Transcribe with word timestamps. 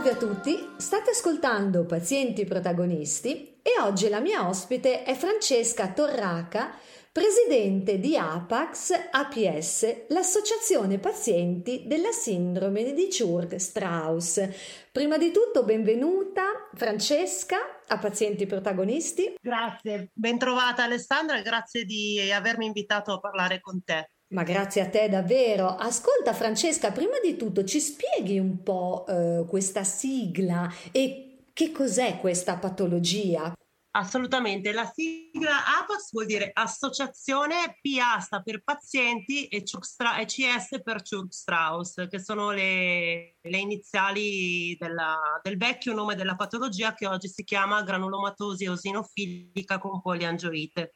Salve 0.00 0.16
a 0.16 0.16
tutti, 0.16 0.70
state 0.78 1.10
ascoltando 1.10 1.84
Pazienti 1.84 2.46
Protagonisti 2.46 3.58
e 3.60 3.78
oggi 3.82 4.08
la 4.08 4.20
mia 4.20 4.48
ospite 4.48 5.02
è 5.02 5.14
Francesca 5.14 5.92
Torraca, 5.92 6.74
presidente 7.12 7.98
di 7.98 8.16
APAX 8.16 8.92
APS, 9.10 10.06
l'associazione 10.08 10.98
pazienti 10.98 11.82
della 11.86 12.12
sindrome 12.12 12.94
di 12.94 13.08
Churg-Strauss. 13.10 14.48
Prima 14.90 15.18
di 15.18 15.32
tutto 15.32 15.64
benvenuta 15.64 16.70
Francesca 16.74 17.82
a 17.86 17.98
Pazienti 17.98 18.46
Protagonisti. 18.46 19.34
Grazie, 19.38 20.12
ben 20.14 20.38
trovata 20.38 20.84
Alessandra, 20.84 21.42
grazie 21.42 21.84
di 21.84 22.32
avermi 22.32 22.64
invitato 22.64 23.12
a 23.12 23.20
parlare 23.20 23.60
con 23.60 23.84
te. 23.84 24.08
Ma 24.32 24.44
grazie 24.44 24.82
a 24.82 24.88
te 24.88 25.08
davvero. 25.08 25.74
Ascolta 25.74 26.32
Francesca, 26.32 26.92
prima 26.92 27.18
di 27.22 27.36
tutto 27.36 27.64
ci 27.64 27.80
spieghi 27.80 28.38
un 28.38 28.62
po' 28.62 29.04
eh, 29.08 29.44
questa 29.48 29.82
sigla 29.82 30.72
e 30.92 31.46
che 31.52 31.72
cos'è 31.72 32.18
questa 32.20 32.56
patologia? 32.56 33.52
Assolutamente, 33.92 34.70
la 34.70 34.88
sigla 34.94 35.80
APAS 35.80 36.12
vuol 36.12 36.26
dire 36.26 36.50
Associazione 36.52 37.76
PA 37.82 38.20
sta 38.20 38.40
per 38.40 38.62
pazienti 38.62 39.48
e 39.48 39.64
CS 39.64 40.80
per 40.80 41.02
Church 41.02 41.32
Strauss, 41.32 42.06
che 42.08 42.20
sono 42.20 42.52
le, 42.52 43.38
le 43.40 43.58
iniziali 43.58 44.76
della, 44.78 45.40
del 45.42 45.56
vecchio 45.56 45.92
nome 45.92 46.14
della 46.14 46.36
patologia 46.36 46.94
che 46.94 47.08
oggi 47.08 47.26
si 47.26 47.42
chiama 47.42 47.82
granulomatosi 47.82 48.62
eosinofilica 48.62 49.78
con 49.78 50.00
poliangioite. 50.00 50.94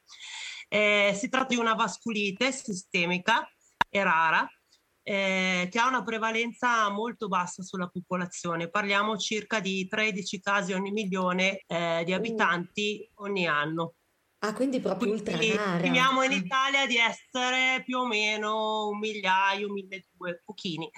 Eh, 0.75 1.13
si 1.15 1.29
tratta 1.29 1.55
di 1.55 1.61
una 1.61 1.75
vasculite 1.75 2.51
sistemica 2.51 3.49
e 3.89 4.03
rara 4.03 4.45
eh, 5.05 5.69
che 5.71 5.79
ha 5.79 5.87
una 5.87 6.03
prevalenza 6.03 6.91
molto 6.91 7.29
bassa 7.29 7.63
sulla 7.63 7.87
popolazione. 7.87 8.69
Parliamo 8.69 9.17
circa 9.17 9.61
di 9.61 9.87
13 9.87 10.41
casi 10.41 10.73
ogni 10.73 10.91
milione 10.91 11.63
eh, 11.69 12.03
di 12.05 12.11
uh. 12.11 12.17
abitanti 12.17 13.09
uh. 13.15 13.23
ogni 13.23 13.47
anno. 13.47 13.95
Ah, 14.41 14.53
quindi 14.53 14.81
proprio 14.81 15.13
ultra 15.13 15.37
rara. 15.37 15.79
Stimiamo 15.79 16.25
in 16.25 16.33
Italia 16.33 16.89
di 16.89 16.97
essere 16.97 17.85
più 17.85 17.99
o 17.99 18.07
meno 18.07 18.89
un 18.89 18.99
migliaio, 18.99 19.71
mille 19.71 20.07
due, 20.11 20.43
pochini. 20.45 20.91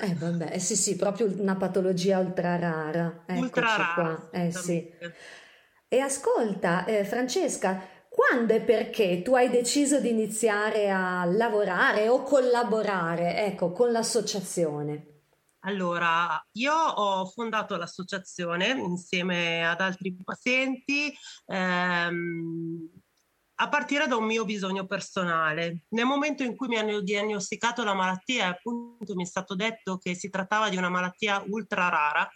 eh 0.00 0.14
vabbè, 0.14 0.54
eh, 0.54 0.58
sì 0.58 0.76
sì, 0.76 0.96
proprio 0.96 1.26
una 1.38 1.56
patologia 1.56 2.20
ultra 2.20 2.56
rara. 2.56 3.24
Eccoci 3.26 3.42
ultra 3.42 3.76
rara. 3.76 4.30
Eh 4.32 4.50
sì. 4.50 4.90
E 5.88 5.98
ascolta, 6.00 6.86
eh, 6.86 7.04
Francesca, 7.04 7.92
quando 8.28 8.54
e 8.54 8.60
perché 8.60 9.22
tu 9.22 9.34
hai 9.34 9.50
deciso 9.50 10.00
di 10.00 10.08
iniziare 10.08 10.90
a 10.90 11.24
lavorare 11.24 12.08
o 12.08 12.22
collaborare, 12.22 13.44
ecco, 13.44 13.72
con 13.72 13.92
l'associazione? 13.92 15.08
Allora, 15.60 16.42
io 16.52 16.74
ho 16.74 17.26
fondato 17.26 17.76
l'associazione 17.76 18.68
insieme 18.68 19.66
ad 19.66 19.80
altri 19.80 20.14
pazienti 20.22 21.14
ehm, 21.46 22.88
a 23.56 23.68
partire 23.68 24.06
da 24.06 24.16
un 24.16 24.24
mio 24.24 24.44
bisogno 24.44 24.86
personale. 24.86 25.84
Nel 25.90 26.04
momento 26.06 26.42
in 26.42 26.56
cui 26.56 26.68
mi 26.68 26.76
hanno 26.76 27.00
diagnosticato 27.00 27.84
la 27.84 27.94
malattia, 27.94 28.48
appunto 28.48 29.14
mi 29.14 29.22
è 29.22 29.26
stato 29.26 29.54
detto 29.54 29.96
che 29.96 30.14
si 30.14 30.28
trattava 30.28 30.68
di 30.68 30.76
una 30.76 30.90
malattia 30.90 31.42
ultra 31.48 31.88
rara, 31.88 32.28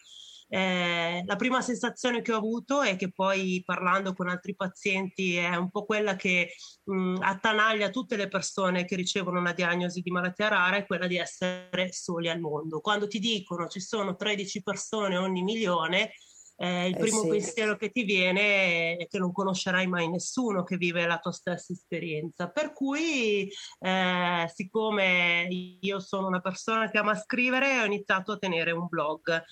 eh, 0.50 1.22
la 1.26 1.36
prima 1.36 1.60
sensazione 1.60 2.22
che 2.22 2.32
ho 2.32 2.38
avuto 2.38 2.80
è 2.80 2.96
che 2.96 3.12
poi 3.12 3.62
parlando 3.64 4.14
con 4.14 4.28
altri 4.28 4.54
pazienti 4.54 5.36
è 5.36 5.54
un 5.56 5.70
po' 5.70 5.84
quella 5.84 6.16
che 6.16 6.54
mh, 6.84 7.16
attanaglia 7.20 7.90
tutte 7.90 8.16
le 8.16 8.28
persone 8.28 8.84
che 8.86 8.96
ricevono 8.96 9.38
una 9.38 9.52
diagnosi 9.52 10.00
di 10.00 10.10
malattia 10.10 10.48
rara, 10.48 10.76
è 10.76 10.86
quella 10.86 11.06
di 11.06 11.18
essere 11.18 11.92
soli 11.92 12.30
al 12.30 12.40
mondo. 12.40 12.80
Quando 12.80 13.06
ti 13.06 13.18
dicono 13.18 13.66
ci 13.68 13.80
sono 13.80 14.16
13 14.16 14.62
persone 14.62 15.18
ogni 15.18 15.42
milione, 15.42 16.12
eh, 16.60 16.88
il 16.88 16.96
eh 16.96 16.98
primo 16.98 17.22
sì. 17.22 17.28
pensiero 17.28 17.76
che 17.76 17.90
ti 17.90 18.02
viene 18.02 18.96
è 18.96 19.06
che 19.06 19.18
non 19.18 19.30
conoscerai 19.30 19.86
mai 19.86 20.08
nessuno 20.08 20.64
che 20.64 20.76
vive 20.76 21.06
la 21.06 21.18
tua 21.18 21.30
stessa 21.30 21.72
esperienza. 21.72 22.50
Per 22.50 22.72
cui, 22.72 23.48
eh, 23.78 24.50
siccome 24.52 25.46
io 25.80 26.00
sono 26.00 26.26
una 26.26 26.40
persona 26.40 26.90
che 26.90 26.98
ama 26.98 27.14
scrivere, 27.14 27.80
ho 27.80 27.84
iniziato 27.84 28.32
a 28.32 28.38
tenere 28.38 28.72
un 28.72 28.88
blog. 28.88 29.44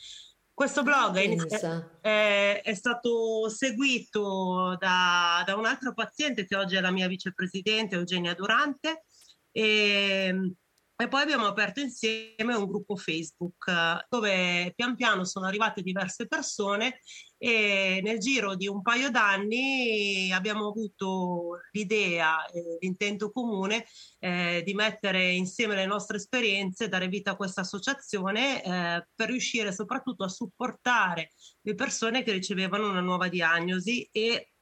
Questo 0.56 0.82
blog 0.82 1.18
è, 1.18 2.00
è, 2.00 2.62
è, 2.64 2.74
stato 2.74 3.46
seguito 3.50 4.74
da, 4.78 5.42
da, 5.44 5.54
un 5.54 5.66
altro 5.66 5.92
paziente 5.92 6.46
che 6.46 6.56
oggi 6.56 6.76
è 6.76 6.80
la 6.80 6.90
mia 6.90 7.08
vicepresidente 7.08 7.96
Eugenia 7.96 8.32
Durante 8.32 9.04
e, 9.50 10.54
e 10.98 11.08
poi 11.08 11.22
abbiamo 11.22 11.46
aperto 11.46 11.80
insieme 11.80 12.54
un 12.54 12.66
gruppo 12.66 12.96
Facebook 12.96 13.70
dove 14.08 14.72
pian 14.74 14.96
piano 14.96 15.24
sono 15.24 15.44
arrivate 15.46 15.82
diverse 15.82 16.26
persone 16.26 17.00
e 17.36 18.00
nel 18.02 18.18
giro 18.18 18.54
di 18.54 18.66
un 18.66 18.80
paio 18.80 19.10
d'anni 19.10 20.32
abbiamo 20.32 20.68
avuto 20.68 21.58
l'idea, 21.72 22.38
l'intento 22.80 23.30
comune 23.30 23.84
eh, 24.20 24.62
di 24.64 24.72
mettere 24.72 25.32
insieme 25.32 25.74
le 25.74 25.84
nostre 25.84 26.16
esperienze, 26.16 26.88
dare 26.88 27.08
vita 27.08 27.32
a 27.32 27.36
questa 27.36 27.60
associazione 27.60 28.64
eh, 28.64 29.06
per 29.14 29.28
riuscire 29.28 29.72
soprattutto 29.72 30.24
a 30.24 30.28
supportare 30.28 31.32
le 31.60 31.74
persone 31.74 32.22
che 32.22 32.32
ricevevano 32.32 32.88
una 32.88 33.00
nuova 33.00 33.28
diagnosi 33.28 34.08
e 34.10 34.52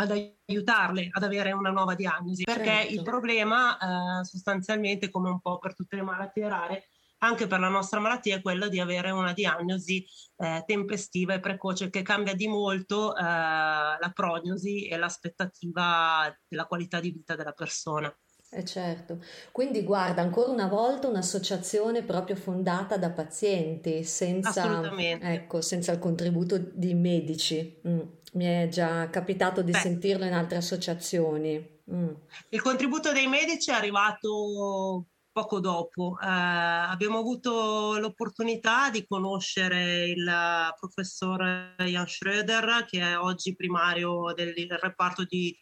ad 0.00 0.12
aiutarle 0.46 1.08
ad 1.10 1.22
avere 1.22 1.52
una 1.52 1.70
nuova 1.70 1.94
diagnosi, 1.94 2.44
perché 2.44 2.64
certo. 2.64 2.92
il 2.92 3.02
problema 3.02 4.20
eh, 4.20 4.24
sostanzialmente, 4.24 5.10
come 5.10 5.28
un 5.28 5.40
po' 5.40 5.58
per 5.58 5.74
tutte 5.74 5.96
le 5.96 6.02
malattie 6.02 6.48
rare, 6.48 6.88
anche 7.18 7.48
per 7.48 7.58
la 7.58 7.68
nostra 7.68 7.98
malattia 7.98 8.36
è 8.36 8.42
quello 8.42 8.68
di 8.68 8.78
avere 8.78 9.10
una 9.10 9.32
diagnosi 9.32 10.06
eh, 10.36 10.62
tempestiva 10.64 11.34
e 11.34 11.40
precoce 11.40 11.90
che 11.90 12.02
cambia 12.02 12.34
di 12.34 12.46
molto 12.46 13.16
eh, 13.16 13.22
la 13.22 14.12
prognosi 14.14 14.86
e 14.86 14.96
l'aspettativa 14.96 16.32
della 16.46 16.66
qualità 16.66 17.00
di 17.00 17.10
vita 17.10 17.34
della 17.34 17.52
persona. 17.52 18.16
Eh 18.50 18.64
certo, 18.64 19.22
quindi 19.52 19.82
guarda 19.82 20.22
ancora 20.22 20.50
una 20.50 20.68
volta 20.68 21.06
un'associazione 21.06 22.02
proprio 22.02 22.34
fondata 22.34 22.96
da 22.96 23.10
pazienti 23.10 24.04
senza, 24.04 24.90
ecco, 25.20 25.60
senza 25.60 25.92
il 25.92 25.98
contributo 25.98 26.56
di 26.56 26.94
medici. 26.94 27.78
Mm. 27.86 28.00
Mi 28.34 28.44
è 28.44 28.68
già 28.68 29.08
capitato 29.10 29.62
di 29.62 29.72
Beh. 29.72 29.78
sentirlo 29.78 30.24
in 30.24 30.32
altre 30.32 30.58
associazioni. 30.58 31.76
Mm. 31.90 32.10
Il 32.50 32.62
contributo 32.62 33.12
dei 33.12 33.26
medici 33.26 33.70
è 33.70 33.74
arrivato 33.74 35.06
poco 35.32 35.60
dopo. 35.60 36.18
Eh, 36.20 36.26
abbiamo 36.26 37.18
avuto 37.18 37.96
l'opportunità 37.98 38.90
di 38.90 39.06
conoscere 39.06 40.06
il 40.06 40.30
professor 40.78 41.74
Jan 41.78 42.04
Schröder, 42.04 42.84
che 42.86 43.00
è 43.00 43.18
oggi 43.18 43.54
primario 43.54 44.32
del 44.34 44.52
reparto 44.80 45.24
di 45.24 45.56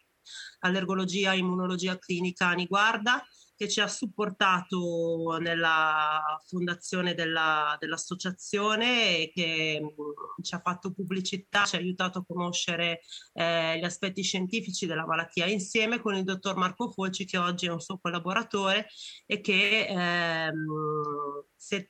allergologia 0.61 1.33
e 1.33 1.39
immunologia 1.39 1.99
clinica 1.99 2.53
Niguarda, 2.53 3.23
che 3.57 3.69
ci 3.69 3.81
ha 3.81 3.89
supportato 3.89 5.39
nella 5.41 6.41
fondazione 6.47 7.15
della, 7.15 7.77
dell'associazione 7.81 9.19
e 9.19 9.33
che 9.35 9.81
ci 10.43 10.55
ha 10.55 10.61
fatto 10.61 10.93
pubblicità, 10.93 11.65
ci 11.65 11.77
ha 11.77 11.79
aiutato 11.79 12.19
a 12.19 12.25
conoscere 12.27 13.01
eh, 13.33 13.79
gli 13.79 13.85
aspetti 13.85 14.23
scientifici 14.23 14.87
della 14.87 15.07
malattia 15.07 15.47
insieme 15.47 16.01
con 16.01 16.15
il 16.15 16.25
dottor 16.25 16.57
Marco 16.57 16.91
Folci 16.91 17.25
che 17.25 17.39
oggi 17.39 17.67
è 17.67 17.71
un 17.71 17.81
suo 17.81 17.99
collaboratore 17.99 18.89
e 19.25 19.41
che 19.41 19.87
ehm, 19.87 20.67
è 21.69 21.89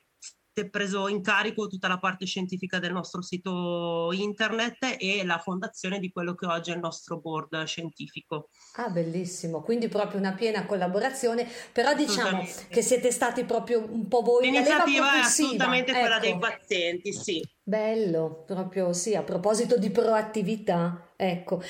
preso 0.64 1.08
in 1.08 1.20
carico 1.20 1.66
tutta 1.66 1.88
la 1.88 1.98
parte 1.98 2.24
scientifica 2.24 2.78
del 2.78 2.92
nostro 2.92 3.20
sito 3.20 4.10
internet 4.12 4.96
e 4.98 5.24
la 5.24 5.38
fondazione 5.38 5.98
di 5.98 6.10
quello 6.10 6.34
che 6.34 6.46
oggi 6.46 6.70
è 6.70 6.74
il 6.74 6.80
nostro 6.80 7.18
board 7.18 7.64
scientifico. 7.64 8.48
Ah, 8.76 8.88
bellissimo, 8.88 9.60
quindi 9.60 9.88
proprio 9.88 10.18
una 10.18 10.32
piena 10.32 10.64
collaborazione, 10.64 11.46
però 11.72 11.94
diciamo 11.94 12.46
che 12.68 12.80
siete 12.82 13.10
stati 13.10 13.44
proprio 13.44 13.84
un 13.86 14.08
po' 14.08 14.22
voi. 14.22 14.46
L'iniziativa 14.46 15.16
è 15.16 15.18
assolutamente 15.18 15.90
ecco. 15.90 16.00
quella 16.00 16.18
dei 16.18 16.30
ecco. 16.30 16.38
pazienti, 16.38 17.12
sì. 17.12 17.55
Bello, 17.68 18.44
proprio 18.46 18.92
sì, 18.92 19.16
a 19.16 19.24
proposito 19.24 19.76
di 19.76 19.90
proattività, 19.90 21.10
ecco. 21.16 21.60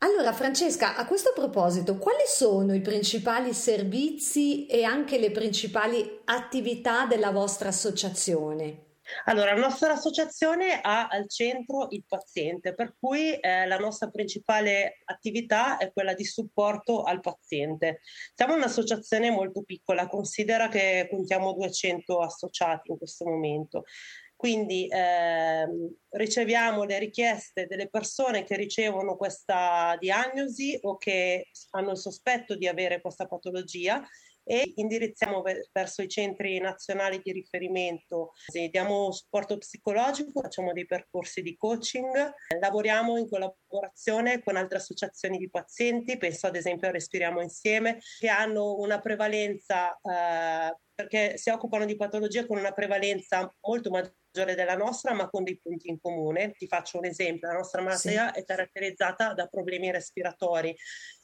Allora 0.00 0.34
Francesca, 0.34 0.96
a 0.96 1.06
questo 1.06 1.32
proposito, 1.34 1.96
quali 1.96 2.24
sono 2.26 2.74
i 2.74 2.82
principali 2.82 3.54
servizi 3.54 4.66
e 4.66 4.84
anche 4.84 5.18
le 5.18 5.30
principali 5.30 6.20
attività 6.26 7.06
della 7.06 7.30
vostra 7.30 7.70
associazione? 7.70 8.84
Allora, 9.26 9.54
la 9.54 9.60
nostra 9.60 9.92
associazione 9.92 10.80
ha 10.80 11.06
al 11.06 11.28
centro 11.28 11.86
il 11.90 12.04
paziente, 12.06 12.74
per 12.74 12.94
cui 12.98 13.34
eh, 13.34 13.66
la 13.66 13.78
nostra 13.78 14.10
principale 14.10 15.00
attività 15.04 15.78
è 15.78 15.92
quella 15.92 16.12
di 16.12 16.24
supporto 16.24 17.02
al 17.02 17.20
paziente. 17.20 18.00
Siamo 18.34 18.54
un'associazione 18.54 19.30
molto 19.30 19.62
piccola, 19.62 20.06
considera 20.08 20.68
che 20.68 21.06
contiamo 21.08 21.54
200 21.54 22.20
associati 22.20 22.90
in 22.90 22.98
questo 22.98 23.24
momento. 23.24 23.84
Quindi 24.36 24.86
ehm, 24.90 25.94
riceviamo 26.10 26.84
le 26.84 26.98
richieste 26.98 27.66
delle 27.66 27.88
persone 27.88 28.44
che 28.44 28.54
ricevono 28.54 29.16
questa 29.16 29.96
diagnosi 29.98 30.78
o 30.82 30.98
che 30.98 31.48
hanno 31.70 31.92
il 31.92 31.98
sospetto 31.98 32.54
di 32.54 32.68
avere 32.68 33.00
questa 33.00 33.26
patologia 33.26 34.06
e 34.48 34.74
indirizziamo 34.76 35.42
verso 35.72 36.02
i 36.02 36.08
centri 36.08 36.60
nazionali 36.60 37.20
di 37.20 37.32
riferimento. 37.32 38.32
Diamo 38.70 39.10
supporto 39.10 39.58
psicologico, 39.58 40.40
facciamo 40.40 40.72
dei 40.72 40.86
percorsi 40.86 41.42
di 41.42 41.56
coaching, 41.56 42.32
lavoriamo 42.60 43.16
in 43.16 43.28
collaborazione 43.28 44.44
con 44.44 44.54
altre 44.54 44.78
associazioni 44.78 45.38
di 45.38 45.50
pazienti, 45.50 46.16
penso 46.16 46.46
ad 46.46 46.54
esempio 46.54 46.86
a 46.86 46.92
Respiriamo 46.92 47.42
Insieme, 47.42 47.98
che 48.20 48.28
hanno 48.28 48.76
una 48.76 49.00
prevalenza 49.00 49.98
eh, 50.00 50.76
perché 50.96 51.36
si 51.36 51.50
occupano 51.50 51.84
di 51.84 51.94
patologie 51.94 52.46
con 52.46 52.56
una 52.56 52.72
prevalenza 52.72 53.54
molto 53.60 53.90
maggiore 53.90 54.54
della 54.54 54.76
nostra, 54.76 55.12
ma 55.12 55.28
con 55.28 55.44
dei 55.44 55.60
punti 55.60 55.90
in 55.90 56.00
comune. 56.00 56.52
Ti 56.52 56.66
faccio 56.66 56.96
un 56.96 57.04
esempio, 57.04 57.48
la 57.48 57.54
nostra 57.54 57.82
malattia 57.82 58.32
sì. 58.32 58.40
è 58.40 58.44
caratterizzata 58.44 59.34
da 59.34 59.46
problemi 59.46 59.92
respiratori 59.92 60.74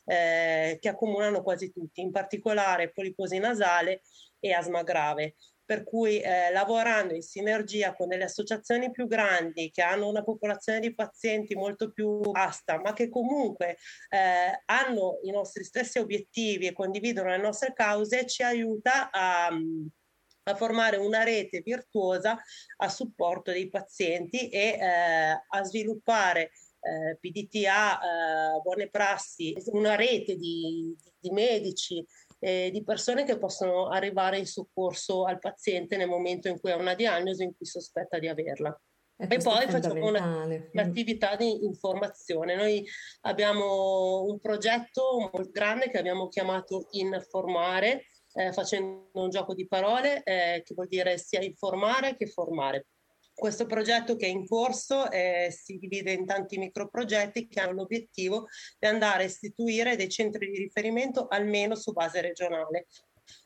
eh, 0.05 0.77
che 0.79 0.89
accomunano 0.91 1.43
quasi 1.43 1.73
tutti, 1.73 2.03
in 2.03 2.11
particolare 2.11 2.93
poliposi 2.93 3.39
nasale 3.39 4.03
e 4.39 4.53
asma 4.53 4.83
grave. 4.83 5.37
Per 5.73 5.85
cui 5.85 6.21
eh, 6.21 6.53
lavorando 6.53 7.15
in 7.15 7.23
sinergia 7.23 7.95
con 7.95 8.09
delle 8.09 8.25
associazioni 8.25 8.91
più 8.91 9.07
grandi 9.07 9.71
che 9.71 9.81
hanno 9.81 10.07
una 10.07 10.23
popolazione 10.23 10.81
di 10.81 10.95
pazienti 10.95 11.55
molto 11.55 11.91
più 11.93 12.21
vasta, 12.31 12.79
ma 12.79 12.93
che 12.93 13.09
comunque 13.09 13.79
eh, 14.11 14.63
hanno 14.67 15.21
i 15.23 15.31
nostri 15.31 15.65
stessi 15.65 15.99
obiettivi 15.99 16.67
e 16.67 16.75
condividono 16.75 17.31
le 17.31 17.39
nostre 17.39 17.73
cause, 17.73 18.27
ci 18.27 18.43
aiuta 18.43 19.11
a, 19.11 19.47
a 19.47 20.55
formare 20.57 20.99
una 20.99 21.23
rete 21.23 21.63
virtuosa 21.63 22.39
a 22.77 22.89
supporto 22.91 23.51
dei 23.51 23.71
pazienti 23.71 24.51
e 24.51 24.77
eh, 24.79 25.43
a 25.49 25.65
sviluppare 25.65 26.51
eh, 26.83 27.17
PDTA, 27.19 27.99
eh, 27.99 28.61
buone 28.61 28.91
prassi, 28.91 29.55
una 29.67 29.95
rete 29.95 30.37
di, 30.37 30.95
di 31.19 31.31
medici, 31.31 32.05
eh, 32.45 32.71
di 32.73 32.83
persone 32.83 33.25
che 33.25 33.39
possono 33.39 33.87
arrivare 33.87 34.37
in 34.37 34.47
soccorso 34.47 35.25
al 35.25 35.39
paziente 35.39 35.97
nel 35.97 36.09
momento 36.09 36.49
in 36.49 36.59
cui 36.59 36.73
ha 36.73 36.77
una 36.77 36.95
diagnosi 36.95 37.45
in 37.45 37.55
cui 37.57 37.67
sospetta 37.67 38.19
di 38.19 38.27
averla. 38.27 38.77
E, 39.17 39.27
e 39.31 39.39
poi 39.39 39.69
facciamo 39.69 40.05
un'attività 40.05 41.37
di 41.37 41.65
informazione. 41.65 42.57
Noi 42.57 42.85
abbiamo 43.21 44.25
un 44.25 44.41
progetto 44.41 45.31
molto 45.33 45.51
grande 45.53 45.89
che 45.89 45.99
abbiamo 45.99 46.27
chiamato 46.27 46.89
Informare, 46.91 48.07
eh, 48.35 48.53
facendo 48.53 49.11
un 49.13 49.31
gioco 49.31 49.55
di 49.55 49.69
parole 49.69 50.25
eh, 50.25 50.63
che 50.65 50.75
vuol 50.75 50.89
dire 50.89 51.19
sia 51.19 51.41
informare 51.41 52.17
che 52.17 52.27
formare. 52.27 52.89
Questo 53.35 53.67
progetto 53.67 54.15
che 54.17 54.27
è 54.27 54.29
in 54.29 54.47
corso 54.47 55.11
eh, 55.11 55.49
si 55.51 55.79
divide 55.79 56.13
in 56.13 56.27
tanti 56.27 56.59
microprogetti 56.59 57.49
che 57.49 57.61
hanno 57.61 57.73
l'obiettivo 57.73 58.47
di 58.79 58.87
andare 58.87 59.25
a 59.25 59.27
istituire 59.27 59.97
dei 59.97 60.09
centri 60.09 60.51
di 60.51 60.59
riferimento 60.59 61.27
almeno 61.29 61.75
su 61.75 61.93
base 61.93 62.21
regionale. 62.21 62.87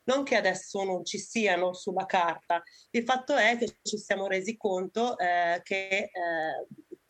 Non 0.04 0.24
che 0.24 0.36
adesso 0.36 0.82
non 0.82 1.04
ci 1.04 1.18
siano 1.18 1.72
sulla 1.72 2.06
carta, 2.06 2.62
il 2.90 3.04
fatto 3.04 3.36
è 3.36 3.56
che 3.56 3.78
ci 3.82 3.98
siamo 3.98 4.26
resi 4.26 4.56
conto 4.56 5.16
eh, 5.18 5.60
che 5.62 5.88
eh, 5.88 6.10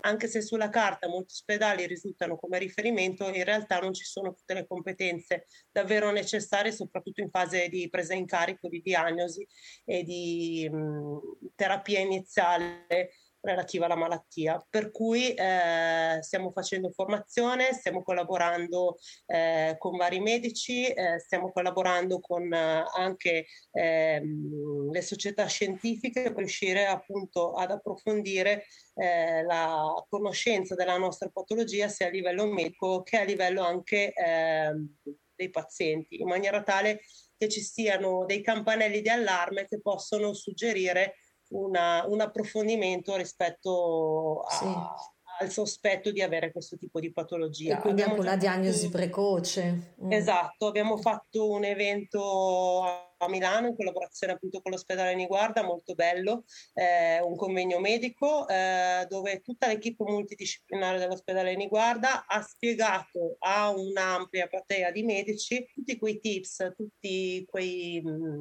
anche 0.07 0.29
se 0.29 0.41
sulla 0.41 0.69
carta 0.69 1.09
molti 1.09 1.33
ospedali 1.33 1.87
risultano 1.87 2.37
come 2.37 2.59
riferimento, 2.59 3.29
in 3.29 3.45
realtà 3.45 3.79
non 3.81 3.93
ci 3.93 4.05
sono 4.05 4.33
tutte 4.33 4.55
le 4.55 4.67
competenze 4.67 5.47
davvero 5.71 6.11
necessarie, 6.13 6.73
soprattutto 6.73 7.21
in 7.21 7.31
fase 7.31 7.69
di 7.69 7.89
presa 7.91 8.15
in 8.15 8.25
carico, 8.25 8.69
di 8.69 8.81
diagnosi 8.81 9.47
e 9.85 10.05
di 10.05 10.69
mh, 10.71 11.51
terapia 11.55 11.99
iniziale 11.99 13.11
relativa 13.47 13.87
alla 13.87 13.97
malattia. 13.97 14.65
Per 14.69 14.91
cui 14.91 15.33
eh, 15.33 16.19
stiamo 16.21 16.51
facendo 16.51 16.91
formazione, 16.91 17.73
stiamo 17.73 18.03
collaborando 18.03 18.99
eh, 19.27 19.77
con 19.79 19.97
vari 19.97 20.21
medici, 20.21 20.87
eh, 20.87 21.19
stiamo 21.19 21.51
collaborando 21.53 22.21
con 22.21 22.53
eh, 22.53 22.85
anche 22.95 23.47
ehm, 23.73 24.91
le 24.91 25.03
società 25.03 25.47
scientifiche 25.47 26.25
per 26.25 26.39
riuscire 26.39 26.87
appunto 26.87 27.53
ad 27.53 27.71
approfondire 27.71 28.67
eh, 28.95 29.43
la 29.43 30.05
conoscenza 30.09 30.75
della 30.75 30.97
nostra 30.97 31.29
patologia 31.29 31.89
sia 31.89 32.07
a 32.07 32.11
livello 32.11 32.47
medico 32.47 33.03
che 33.03 33.19
a 33.19 33.25
livello 33.25 33.63
anche 33.63 34.13
ehm, 34.13 34.97
dei 35.35 35.51
pazienti, 35.51 36.21
in 36.21 36.27
maniera 36.27 36.63
tale 36.63 37.03
che 37.37 37.49
ci 37.49 37.61
siano 37.61 38.25
dei 38.25 38.41
campanelli 38.41 39.03
di 39.03 39.09
allarme 39.09 39.67
che 39.67 39.81
possono 39.81 40.33
suggerire 40.33 41.17
una, 41.51 42.05
un 42.07 42.21
approfondimento 42.21 43.17
rispetto 43.17 44.43
a, 44.43 44.55
sì. 44.55 44.67
al 45.41 45.51
sospetto 45.51 46.11
di 46.11 46.23
avere 46.23 46.53
questo 46.53 46.77
tipo 46.77 47.01
di 47.01 47.13
patologia. 47.13 47.79
E 47.79 47.81
quindi 47.81 48.03
abbiamo 48.03 48.21
anche 48.21 48.29
una 48.29 48.39
diagnosi 48.41 48.89
precoce. 48.89 49.95
Mm. 50.03 50.13
Esatto, 50.13 50.67
abbiamo 50.67 50.97
fatto 50.97 51.49
un 51.51 51.65
evento 51.65 52.83
a 53.19 53.29
Milano 53.29 53.69
in 53.69 53.77
collaborazione 53.77 54.35
appunto 54.35 54.61
con 54.61 54.73
l'ospedale 54.73 55.15
Niguarda, 55.15 55.63
molto 55.63 55.95
bello, 55.95 56.45
eh, 56.75 57.21
un 57.23 57.37
convegno 57.37 57.79
medico 57.79 58.47
eh, 58.49 59.07
dove 59.09 59.41
tutta 59.41 59.67
l'equipe 59.69 60.05
multidisciplinare 60.05 60.99
dell'ospedale 60.99 61.57
Niguarda 61.57 62.27
ha 62.27 62.43
spiegato 62.43 63.37
a 63.39 63.71
un'ampia 63.71 64.47
platea 64.47 64.91
di 64.91 65.03
medici 65.03 65.67
tutti 65.75 65.99
quei 65.99 66.21
tips, 66.21 66.73
tutti 66.77 67.45
quei... 67.49 68.01
Mh, 68.03 68.11
mm, 68.11 68.41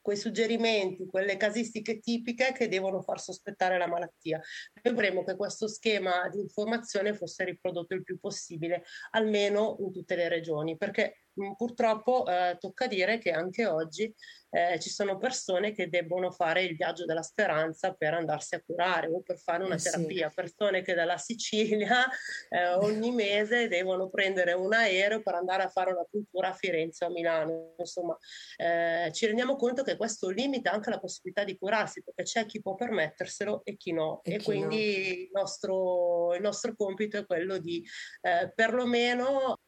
quei 0.00 0.16
suggerimenti, 0.16 1.06
quelle 1.06 1.36
casistiche 1.36 2.00
tipiche 2.00 2.52
che 2.52 2.68
devono 2.68 3.02
far 3.02 3.20
sospettare 3.20 3.78
la 3.78 3.86
malattia. 3.86 4.40
Noi 4.82 4.94
vorremmo 4.94 5.24
che 5.24 5.36
questo 5.36 5.68
schema 5.68 6.28
di 6.28 6.40
informazione 6.40 7.14
fosse 7.14 7.44
riprodotto 7.44 7.94
il 7.94 8.02
più 8.02 8.18
possibile, 8.18 8.84
almeno 9.10 9.76
in 9.80 9.92
tutte 9.92 10.16
le 10.16 10.28
regioni, 10.28 10.76
perché 10.76 11.24
purtroppo 11.56 12.26
eh, 12.26 12.56
tocca 12.58 12.86
dire 12.86 13.18
che 13.18 13.30
anche 13.30 13.66
oggi 13.66 14.12
eh, 14.50 14.80
ci 14.80 14.90
sono 14.90 15.16
persone 15.16 15.72
che 15.72 15.88
debbono 15.88 16.30
fare 16.30 16.64
il 16.64 16.74
viaggio 16.74 17.04
della 17.04 17.22
speranza 17.22 17.94
per 17.94 18.14
andarsi 18.14 18.56
a 18.56 18.62
curare 18.62 19.06
o 19.06 19.22
per 19.22 19.38
fare 19.38 19.64
una 19.64 19.76
eh 19.76 19.78
terapia, 19.78 20.28
sì. 20.28 20.34
persone 20.34 20.82
che 20.82 20.94
dalla 20.94 21.18
Sicilia 21.18 22.06
eh, 22.50 22.74
ogni 22.74 23.12
mese 23.12 23.68
devono 23.68 24.08
prendere 24.08 24.52
un 24.52 24.72
aereo 24.72 25.22
per 25.22 25.34
andare 25.34 25.62
a 25.62 25.68
fare 25.68 25.92
una 25.92 26.06
cultura 26.10 26.48
a 26.48 26.52
Firenze 26.52 27.04
o 27.04 27.08
a 27.08 27.10
Milano. 27.10 27.74
Insomma, 27.78 28.16
eh, 28.56 29.10
ci 29.12 29.26
rendiamo 29.26 29.54
conto 29.56 29.82
che 29.82 29.96
questo 29.96 30.28
limita 30.30 30.72
anche 30.72 30.90
la 30.90 30.98
possibilità 30.98 31.44
di 31.44 31.56
curarsi 31.56 32.02
perché 32.02 32.24
c'è 32.24 32.46
chi 32.46 32.60
può 32.60 32.74
permetterselo 32.74 33.62
e 33.64 33.76
chi 33.76 33.92
no. 33.92 34.20
E, 34.24 34.34
e 34.34 34.36
chi 34.38 34.44
quindi 34.44 34.76
no. 34.76 35.22
Il, 35.22 35.30
nostro, 35.32 36.34
il 36.34 36.42
nostro 36.42 36.74
compito 36.74 37.18
è 37.18 37.26
quello 37.26 37.58
di 37.58 37.86
eh, 38.22 38.52
perlomeno 38.52 39.58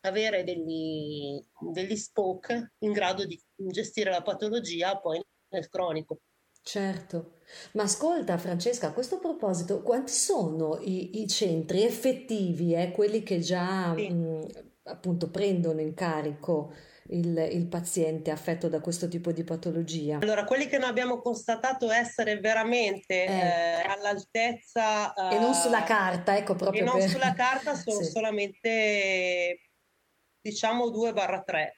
avere 0.00 0.44
degli, 0.44 1.42
degli 1.72 1.96
spoke 1.96 2.74
in 2.78 2.92
grado 2.92 3.24
di 3.24 3.40
gestire 3.54 4.10
la 4.10 4.22
patologia 4.22 4.98
poi 4.98 5.20
nel 5.50 5.68
cronico. 5.68 6.20
Certo, 6.62 7.38
ma 7.72 7.84
ascolta 7.84 8.36
Francesca, 8.36 8.88
a 8.88 8.92
questo 8.92 9.18
proposito, 9.18 9.82
quanti 9.82 10.12
sono 10.12 10.78
i, 10.80 11.22
i 11.22 11.26
centri 11.26 11.84
effettivi, 11.84 12.74
eh, 12.74 12.90
quelli 12.90 13.22
che 13.22 13.38
già 13.38 13.94
sì. 13.96 14.08
mh, 14.10 14.46
appunto 14.84 15.30
prendono 15.30 15.80
in 15.80 15.94
carico 15.94 16.74
il, 17.08 17.36
il, 17.50 17.66
paziente 17.66 18.30
affetto 18.30 18.68
da 18.68 18.80
questo 18.80 19.08
tipo 19.08 19.32
di 19.32 19.42
patologia? 19.42 20.18
Allora, 20.20 20.44
quelli 20.44 20.66
che 20.66 20.78
noi 20.78 20.90
abbiamo 20.90 21.20
constatato 21.20 21.90
essere 21.90 22.38
veramente 22.38 23.24
eh. 23.24 23.32
Eh, 23.32 23.82
all'altezza... 23.88 25.14
e 25.30 25.38
non 25.38 25.54
sulla 25.54 25.82
eh, 25.82 25.86
carta, 25.86 26.36
ecco 26.36 26.54
proprio. 26.54 26.82
E 26.82 26.84
non 26.84 26.98
per... 26.98 27.08
sulla 27.08 27.32
carta 27.32 27.74
sono 27.74 28.02
sì. 28.02 28.10
solamente 28.10 29.69
diciamo 30.40 30.90
2-3. 30.90 31.70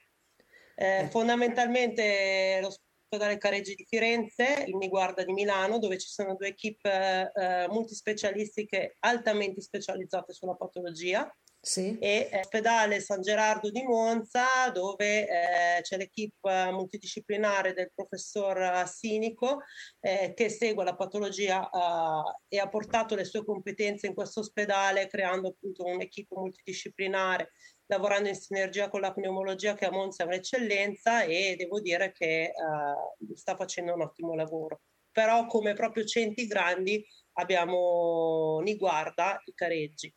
Eh, 0.75 1.07
fondamentalmente 1.11 2.59
l'ospedale 2.61 3.37
Careggi 3.37 3.75
di 3.75 3.85
Firenze, 3.87 4.65
il 4.67 4.75
Niguarda 4.75 5.23
di 5.23 5.33
Milano, 5.33 5.77
dove 5.77 5.97
ci 5.99 6.07
sono 6.07 6.35
due 6.35 6.47
equip 6.49 6.83
eh, 6.85 7.67
multispecialistiche 7.69 8.95
altamente 8.99 9.61
specializzate 9.61 10.33
sulla 10.33 10.55
patologia. 10.55 11.31
Sì. 11.65 11.97
E 11.99 12.27
l'ospedale 12.29 12.99
San 12.99 13.21
Gerardo 13.21 13.71
di 13.71 13.83
Monza, 13.83 14.69
dove 14.73 15.21
eh, 15.21 15.81
c'è 15.81 15.95
l'equipe 15.95 16.69
multidisciplinare 16.71 17.73
del 17.73 17.89
professor 17.95 18.85
Sinico 18.85 19.61
eh, 20.01 20.33
che 20.35 20.49
segue 20.49 20.83
la 20.83 20.93
patologia 20.93 21.69
eh, 21.69 22.55
e 22.57 22.59
ha 22.59 22.67
portato 22.67 23.15
le 23.15 23.23
sue 23.23 23.45
competenze 23.45 24.07
in 24.07 24.13
questo 24.13 24.41
ospedale, 24.41 25.07
creando 25.07 25.49
appunto 25.49 25.85
un'equipe 25.85 26.35
multidisciplinare 26.35 27.51
lavorando 27.93 28.29
in 28.29 28.35
sinergia 28.35 28.89
con 28.89 29.01
la 29.01 29.13
pneumologia 29.13 29.75
che 29.75 29.85
a 29.85 29.91
Monza 29.91 30.23
è 30.23 30.25
un'eccellenza 30.25 31.23
e 31.23 31.55
devo 31.57 31.79
dire 31.79 32.11
che 32.11 32.51
uh, 32.55 33.33
sta 33.35 33.55
facendo 33.55 33.93
un 33.93 34.01
ottimo 34.01 34.35
lavoro. 34.35 34.81
Però 35.11 35.45
come 35.45 35.73
proprio 35.73 36.03
centri 36.05 36.47
grandi 36.47 37.05
abbiamo 37.33 38.59
Niguarda 38.63 39.41
e 39.43 39.53
Careggi. 39.53 40.13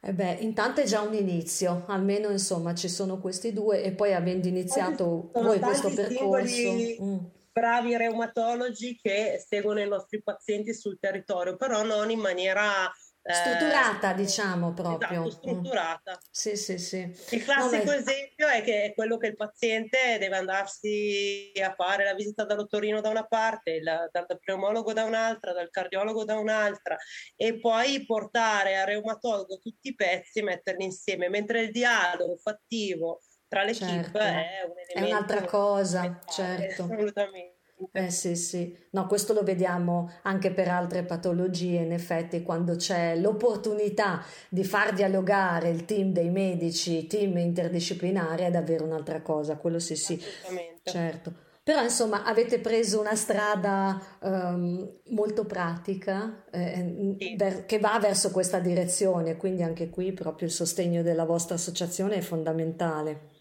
Eh 0.00 0.12
beh, 0.12 0.38
intanto 0.40 0.80
è 0.80 0.84
già 0.84 1.00
un 1.00 1.14
inizio, 1.14 1.84
almeno 1.88 2.30
insomma 2.30 2.74
ci 2.74 2.88
sono 2.88 3.18
questi 3.18 3.52
due 3.52 3.82
e 3.82 3.92
poi 3.92 4.14
avendo 4.14 4.46
iniziato 4.46 5.30
voi 5.32 5.58
questo 5.58 5.92
percorso... 5.92 7.02
Mm. 7.02 7.16
Bravi 7.50 7.96
reumatologi 7.96 9.00
che 9.02 9.44
seguono 9.44 9.80
i 9.80 9.88
nostri 9.88 10.22
pazienti 10.22 10.72
sul 10.72 11.00
territorio, 11.00 11.56
però 11.56 11.82
non 11.82 12.08
in 12.08 12.20
maniera 12.20 12.88
strutturata, 13.32 14.12
eh, 14.12 14.14
diciamo 14.14 14.72
proprio. 14.72 15.26
Esatto, 15.26 15.30
strutturata. 15.30 16.12
Mm. 16.12 16.28
Sì, 16.30 16.56
sì, 16.56 16.78
sì. 16.78 17.16
Il 17.30 17.44
classico 17.44 17.84
no, 17.84 17.92
esempio 17.92 18.46
è 18.46 18.62
che 18.62 18.84
è 18.84 18.94
quello 18.94 19.16
che 19.16 19.28
il 19.28 19.36
paziente 19.36 20.18
deve 20.18 20.36
andarsi 20.36 21.52
a 21.62 21.74
fare 21.74 22.04
la 22.04 22.14
visita 22.14 22.44
dall'ottorino 22.44 23.00
da 23.00 23.08
una 23.08 23.26
parte, 23.26 23.72
il, 23.72 24.08
dal 24.10 24.26
pneumologo 24.40 24.92
da 24.92 25.04
un'altra, 25.04 25.52
dal 25.52 25.70
cardiologo 25.70 26.24
da 26.24 26.38
un'altra 26.38 26.96
e 27.36 27.58
poi 27.58 28.04
portare 28.04 28.78
al 28.78 28.86
reumatologo 28.86 29.58
tutti 29.58 29.88
i 29.88 29.94
pezzi 29.94 30.38
e 30.38 30.42
metterli 30.42 30.84
insieme, 30.84 31.28
mentre 31.28 31.62
il 31.62 31.70
dialogo 31.70 32.36
fattivo 32.36 33.20
tra 33.48 33.62
le 33.62 33.74
certo. 33.74 34.18
è 34.18 34.62
un 34.64 34.74
elemento 34.76 34.92
è 34.94 35.02
un'altra 35.02 35.44
cosa, 35.44 36.20
certo. 36.26 36.82
Assolutamente. 36.84 37.57
Eh 37.92 38.10
sì, 38.10 38.34
sì, 38.34 38.76
no, 38.90 39.06
questo 39.06 39.32
lo 39.32 39.42
vediamo 39.42 40.10
anche 40.22 40.50
per 40.50 40.68
altre 40.68 41.04
patologie, 41.04 41.80
in 41.80 41.92
effetti, 41.92 42.42
quando 42.42 42.74
c'è 42.74 43.16
l'opportunità 43.16 44.24
di 44.48 44.64
far 44.64 44.92
dialogare 44.92 45.68
il 45.68 45.84
team 45.84 46.12
dei 46.12 46.28
medici, 46.28 47.06
team 47.06 47.36
interdisciplinari, 47.38 48.42
è 48.42 48.50
davvero 48.50 48.84
un'altra 48.84 49.22
cosa, 49.22 49.56
quello 49.56 49.78
sì, 49.78 49.94
sì, 49.94 50.20
certo. 50.82 51.46
Però 51.62 51.82
insomma 51.82 52.24
avete 52.24 52.60
preso 52.60 52.98
una 52.98 53.14
strada 53.14 54.00
um, 54.22 54.90
molto 55.10 55.44
pratica 55.44 56.44
eh, 56.50 57.14
sì. 57.18 57.36
ver- 57.36 57.66
che 57.66 57.78
va 57.78 57.98
verso 58.00 58.30
questa 58.30 58.58
direzione, 58.58 59.36
quindi 59.36 59.62
anche 59.62 59.90
qui 59.90 60.12
proprio 60.12 60.48
il 60.48 60.54
sostegno 60.54 61.02
della 61.02 61.24
vostra 61.24 61.56
associazione 61.56 62.16
è 62.16 62.20
fondamentale 62.22 63.36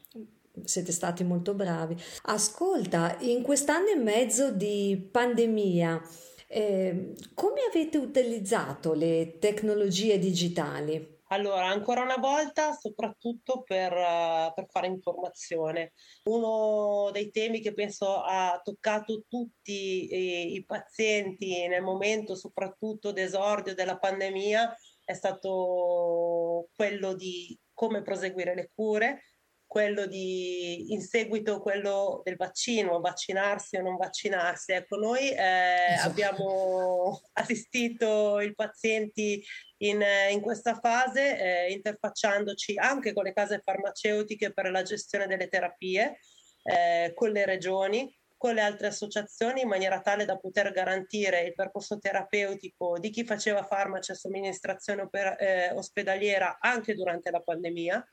siete 0.64 0.92
stati 0.92 1.24
molto 1.24 1.54
bravi. 1.54 1.96
Ascolta, 2.24 3.18
in 3.22 3.42
quest'anno 3.42 3.90
e 3.90 3.96
mezzo 3.96 4.52
di 4.52 5.08
pandemia, 5.12 6.02
eh, 6.48 7.14
come 7.34 7.62
avete 7.70 7.98
utilizzato 7.98 8.94
le 8.94 9.38
tecnologie 9.40 10.18
digitali? 10.18 11.16
Allora, 11.30 11.68
ancora 11.68 12.04
una 12.04 12.16
volta, 12.16 12.72
soprattutto 12.72 13.62
per, 13.64 13.92
uh, 13.92 14.54
per, 14.54 14.66
fare 14.70 14.88
informazione. 14.88 15.92
Uno 16.24 17.10
dei 17.12 17.32
temi 17.32 17.60
che 17.60 17.74
penso 17.74 18.22
ha 18.22 18.62
toccato 18.64 19.26
tutti 19.28 20.14
i, 20.14 20.56
i 20.56 20.64
pazienti 20.64 21.68
nel 21.68 21.82
momento 21.84 22.34
soprattutto 22.34 23.12
d'esordio 23.12 23.76
della 23.76 23.98
pandemia 23.98 24.74
è 25.04 25.14
stato 25.14 26.70
quello 26.74 27.14
di 27.14 27.58
come 27.74 28.02
proseguire 28.02 28.56
le 28.56 28.72
cure, 28.74 29.22
quello 29.68 30.06
di 30.06 30.94
in 30.94 31.02
seguito 31.02 31.60
quello 31.60 32.22
del 32.24 32.38
vaccino, 32.38 33.02
vaccinarsi 33.02 33.76
o 33.76 33.82
non 33.82 33.98
vaccinarsi. 33.98 34.72
Ecco, 34.72 34.96
noi 34.96 35.30
eh, 35.30 35.94
esatto. 35.94 36.10
abbiamo 36.10 37.22
assistito 37.34 38.40
i 38.40 38.56
pazienti 38.56 39.44
in, 39.80 40.04
in 40.32 40.42
questa 40.42 40.80
fase, 40.80 41.38
eh, 41.38 41.72
interfacciandoci 41.74 42.78
anche 42.78 43.14
con 43.14 43.26
le 43.26 43.34
case 43.34 43.62
farmaceutiche 43.64 44.54
per 44.54 44.72
la 44.72 44.82
gestione 44.82 45.28
delle 45.28 45.50
terapie, 45.50 46.20
eh, 46.64 47.12
con 47.14 47.30
le 47.32 47.46
regioni, 47.46 48.18
con 48.38 48.54
le 48.54 48.62
altre 48.62 48.88
associazioni 48.88 49.62
in 49.62 49.68
maniera 49.68 50.00
tale 50.00 50.24
da 50.24 50.38
poter 50.38 50.72
garantire 50.72 51.42
il 51.42 51.54
percorso 51.54 51.98
terapeutico 51.98 53.00
di 53.00 53.10
chi 53.10 53.26
faceva 53.26 53.64
farmaci 53.64 54.12
a 54.12 54.16
somministrazione 54.16 55.10
eh, 55.40 55.72
ospedaliera 55.74 56.58
anche 56.60 56.94
durante 56.94 57.32
la 57.32 57.42
pandemia 57.42 58.08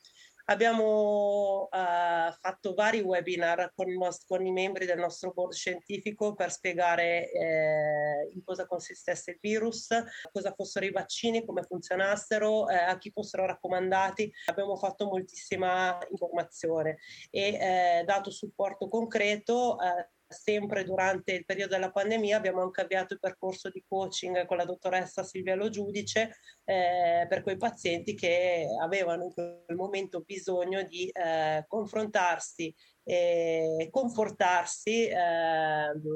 Abbiamo 0.47 1.69
uh, 1.71 2.33
fatto 2.39 2.75
vari 2.75 3.01
webinar 3.01 3.73
con, 3.75 3.91
nost- 3.91 4.27
con, 4.27 4.45
i 4.45 4.53
membri 4.53 4.85
del 4.85 4.99
nostro 4.99 5.33
board 5.33 5.55
scientifico 5.55 6.35
per 6.35 6.53
spiegare 6.53 7.31
eh, 7.31 8.29
in 8.31 8.45
cosa 8.45 8.67
consistesse 8.67 9.31
il 9.31 9.39
virus, 9.41 9.89
cosa 10.31 10.53
fossero 10.55 10.85
i 10.85 10.91
vaccini, 10.91 11.47
come 11.47 11.63
funzionassero, 11.63 12.69
eh, 12.69 12.77
a 12.77 12.99
chi 12.99 13.11
fossero 13.11 13.47
raccomandati. 13.47 14.31
Abbiamo 14.51 14.77
fatto 14.77 15.07
moltissima 15.07 15.99
informazione 16.11 16.99
e 17.31 17.41
eh, 17.41 18.05
dato 18.05 18.31
supporto 18.31 18.89
concreto 18.89 19.79
eh, 19.81 20.11
sempre 20.29 20.85
durante 20.85 21.33
il 21.33 21.45
periodo 21.45 21.75
della 21.75 21.91
pandemia 21.91 22.37
abbiamo 22.37 22.63
anche 22.63 22.81
avviato 22.81 23.15
il 23.15 23.21
percorso 23.21 23.69
di 23.71 23.85
coaching 23.87 24.47
con 24.47 24.57
la 24.57 24.65
dottoressa 24.65 25.23
Silvia 25.23 25.55
Lo 25.55 25.69
Giudice 25.69 26.37
eh, 26.65 27.27
per 27.29 27.43
quei 27.43 27.57
pazienti 27.57 28.15
che 28.15 28.67
avevano 28.83 29.25
in 29.25 29.33
quel 29.33 29.77
momento 29.77 30.21
bisogno 30.21 30.83
di 30.83 31.09
eh, 31.09 31.65
confrontarsi 31.67 32.75
e 33.07 33.89
confortarsi 33.91 35.07
eh, 35.07 35.17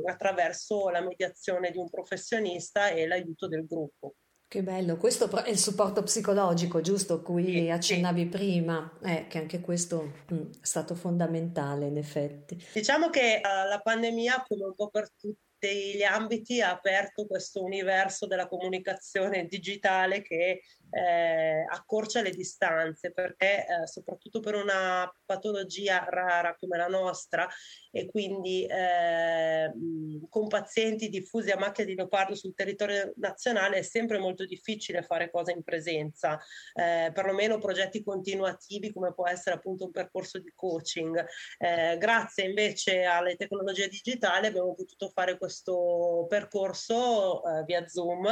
attraverso 0.06 0.88
la 0.88 1.02
mediazione 1.02 1.70
di 1.70 1.78
un 1.78 1.88
professionista 1.90 2.88
e 2.88 3.06
l'aiuto 3.06 3.46
del 3.46 3.66
gruppo. 3.66 4.14
Che 4.50 4.62
bello, 4.62 4.96
questo 4.96 5.30
è 5.44 5.50
il 5.50 5.58
supporto 5.58 6.02
psicologico, 6.02 6.80
giusto, 6.80 7.20
cui 7.20 7.70
accennavi 7.70 8.28
prima, 8.28 8.98
eh, 9.02 9.26
che 9.28 9.36
anche 9.36 9.60
questo 9.60 10.14
mh, 10.26 10.34
mm, 10.34 10.50
è 10.52 10.56
stato 10.62 10.94
fondamentale 10.94 11.84
in 11.84 11.98
effetti. 11.98 12.56
Diciamo 12.72 13.10
che 13.10 13.42
uh, 13.44 13.68
la 13.68 13.78
pandemia, 13.82 14.46
come 14.48 14.64
un 14.64 14.74
po' 14.74 14.88
per 14.88 15.10
tutti 15.12 15.94
gli 15.94 16.02
ambiti, 16.02 16.62
ha 16.62 16.70
aperto 16.70 17.26
questo 17.26 17.62
universo 17.62 18.26
della 18.26 18.48
comunicazione 18.48 19.44
digitale 19.44 20.22
che 20.22 20.62
eh, 20.90 21.64
accorcia 21.68 22.22
le 22.22 22.30
distanze 22.30 23.12
perché 23.12 23.66
eh, 23.66 23.86
soprattutto 23.86 24.40
per 24.40 24.54
una 24.54 25.10
patologia 25.24 26.06
rara 26.08 26.56
come 26.58 26.76
la 26.76 26.86
nostra 26.86 27.46
e 27.90 28.06
quindi 28.06 28.64
eh, 28.64 29.70
con 30.28 30.48
pazienti 30.48 31.08
diffusi 31.08 31.50
a 31.50 31.58
macchia 31.58 31.84
di 31.84 31.94
leopardo 31.94 32.34
sul 32.34 32.54
territorio 32.54 33.12
nazionale 33.16 33.78
è 33.78 33.82
sempre 33.82 34.18
molto 34.18 34.44
difficile 34.44 35.02
fare 35.02 35.30
cose 35.30 35.52
in 35.52 35.62
presenza, 35.62 36.38
eh, 36.74 37.10
perlomeno 37.12 37.58
progetti 37.58 38.02
continuativi 38.02 38.92
come 38.92 39.12
può 39.12 39.26
essere 39.26 39.56
appunto 39.56 39.84
un 39.84 39.90
percorso 39.90 40.38
di 40.38 40.52
coaching. 40.54 41.24
Eh, 41.58 41.96
grazie 41.98 42.44
invece 42.44 43.04
alle 43.04 43.36
tecnologie 43.36 43.88
digitali 43.88 44.46
abbiamo 44.46 44.74
potuto 44.74 45.08
fare 45.08 45.36
questo 45.38 46.26
percorso 46.28 47.42
eh, 47.44 47.64
via 47.64 47.86
Zoom 47.86 48.26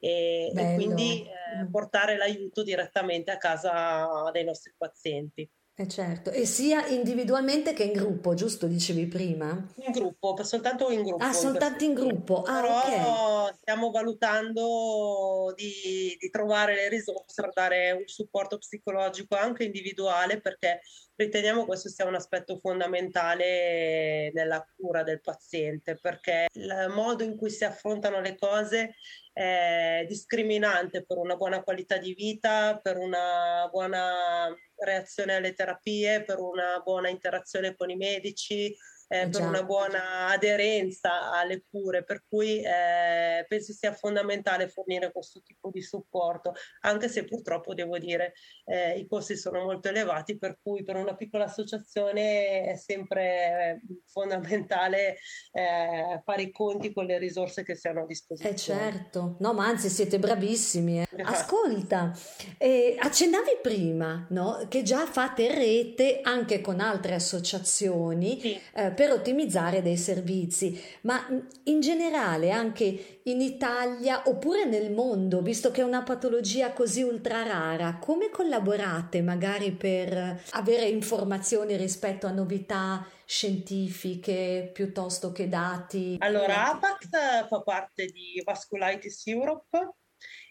e, 0.00 0.52
e 0.54 0.74
quindi 0.74 1.26
portare 1.70 1.97
portare 1.98 2.16
l'aiuto 2.16 2.62
direttamente 2.62 3.32
a 3.32 3.38
casa 3.38 4.30
dei 4.30 4.44
nostri 4.44 4.72
pazienti. 4.76 5.48
Eh 5.80 5.86
certo, 5.86 6.32
e 6.32 6.44
sia 6.44 6.88
individualmente 6.88 7.72
che 7.72 7.84
in 7.84 7.92
gruppo, 7.92 8.34
giusto 8.34 8.66
dicevi 8.66 9.06
prima? 9.06 9.64
In 9.76 9.92
gruppo, 9.92 10.36
soltanto 10.42 10.90
in 10.90 11.04
gruppo. 11.04 11.22
Ah, 11.22 11.32
soltanto 11.32 11.84
in 11.84 11.94
gruppo. 11.94 12.42
Ah, 12.42 12.60
Però 12.60 12.78
okay. 12.80 13.54
stiamo 13.60 13.92
valutando 13.92 15.54
di, 15.54 16.16
di, 16.18 16.30
trovare 16.30 16.74
le 16.74 16.88
risorse 16.88 17.40
per 17.40 17.52
dare 17.52 17.92
un 17.92 18.08
supporto 18.08 18.58
psicologico 18.58 19.36
anche 19.36 19.62
individuale 19.62 20.40
perché 20.40 20.80
riteniamo 21.14 21.64
questo 21.64 21.88
sia 21.88 22.06
un 22.06 22.16
aspetto 22.16 22.58
fondamentale 22.58 24.32
nella 24.34 24.66
cura 24.76 25.04
del 25.04 25.20
paziente 25.20 25.96
perché 25.96 26.48
il 26.54 26.92
modo 26.92 27.22
in 27.22 27.36
cui 27.36 27.50
si 27.50 27.64
affrontano 27.64 28.20
le 28.20 28.34
cose 28.34 28.96
è 29.32 30.04
discriminante 30.08 31.04
per 31.04 31.18
una 31.18 31.36
buona 31.36 31.62
qualità 31.62 31.98
di 31.98 32.14
vita, 32.14 32.80
per 32.82 32.96
una 32.96 33.68
buona 33.70 34.52
reazione 34.78 35.34
alle 35.34 35.54
terapie, 35.54 36.24
per 36.24 36.38
una 36.38 36.80
buona 36.84 37.08
interazione 37.08 37.74
con 37.74 37.90
i 37.90 37.96
medici, 37.96 38.74
eh, 39.08 39.28
per 39.28 39.42
una 39.42 39.62
buona 39.62 40.28
aderenza 40.28 41.32
alle 41.32 41.64
cure, 41.68 42.04
per 42.04 42.24
cui 42.28 42.62
eh, 42.62 43.44
penso 43.48 43.72
sia 43.72 43.92
fondamentale 43.92 44.68
fornire 44.68 45.10
questo 45.10 45.40
tipo 45.42 45.70
di 45.70 45.82
supporto, 45.82 46.54
anche 46.82 47.08
se 47.08 47.24
purtroppo 47.24 47.74
devo 47.74 47.98
dire 47.98 48.34
eh, 48.64 48.98
i 48.98 49.06
costi 49.06 49.36
sono 49.36 49.64
molto 49.64 49.88
elevati, 49.88 50.38
per 50.38 50.58
cui 50.62 50.84
per 50.84 50.96
una 50.96 51.16
piccola 51.16 51.44
associazione 51.44 52.64
è 52.64 52.76
sempre 52.76 53.80
fondamentale 54.06 55.16
eh, 55.52 56.20
fare 56.24 56.42
i 56.42 56.50
conti 56.50 56.92
con 56.92 57.06
le 57.06 57.18
risorse 57.18 57.62
che 57.62 57.74
si 57.74 57.88
hanno 57.88 58.02
a 58.02 58.06
disposizione. 58.06 58.54
Eh 58.54 58.58
certo, 58.58 59.36
no 59.40 59.52
ma 59.54 59.66
anzi 59.66 59.88
siete 59.88 60.18
bravissimi. 60.18 61.00
Eh. 61.00 61.06
Ascolta, 61.22 62.12
eh, 62.58 62.96
accennavi 62.98 63.58
prima 63.62 64.26
no, 64.30 64.66
che 64.68 64.82
già 64.82 65.06
fate 65.06 65.54
rete 65.54 66.20
anche 66.22 66.60
con 66.60 66.80
altre 66.80 67.14
associazioni 67.14 68.40
sì. 68.40 68.60
eh, 68.74 68.92
per 68.98 69.12
ottimizzare 69.12 69.80
dei 69.80 69.96
servizi, 69.96 70.76
ma 71.02 71.24
in 71.66 71.78
generale 71.78 72.50
anche 72.50 73.20
in 73.22 73.40
Italia 73.40 74.24
oppure 74.26 74.64
nel 74.64 74.90
mondo, 74.90 75.40
visto 75.40 75.70
che 75.70 75.82
è 75.82 75.84
una 75.84 76.02
patologia 76.02 76.72
così 76.72 77.02
ultra 77.02 77.44
rara, 77.44 77.98
come 78.00 78.28
collaborate 78.28 79.22
magari 79.22 79.70
per 79.70 80.42
avere 80.50 80.88
informazioni 80.88 81.76
rispetto 81.76 82.26
a 82.26 82.32
novità 82.32 83.06
scientifiche 83.24 84.68
piuttosto 84.72 85.30
che 85.30 85.46
dati? 85.46 86.16
Allora, 86.18 86.72
APAX 86.72 87.46
fa 87.46 87.60
parte 87.60 88.06
di 88.06 88.42
Vasculitis 88.44 89.28
Europe 89.28 89.92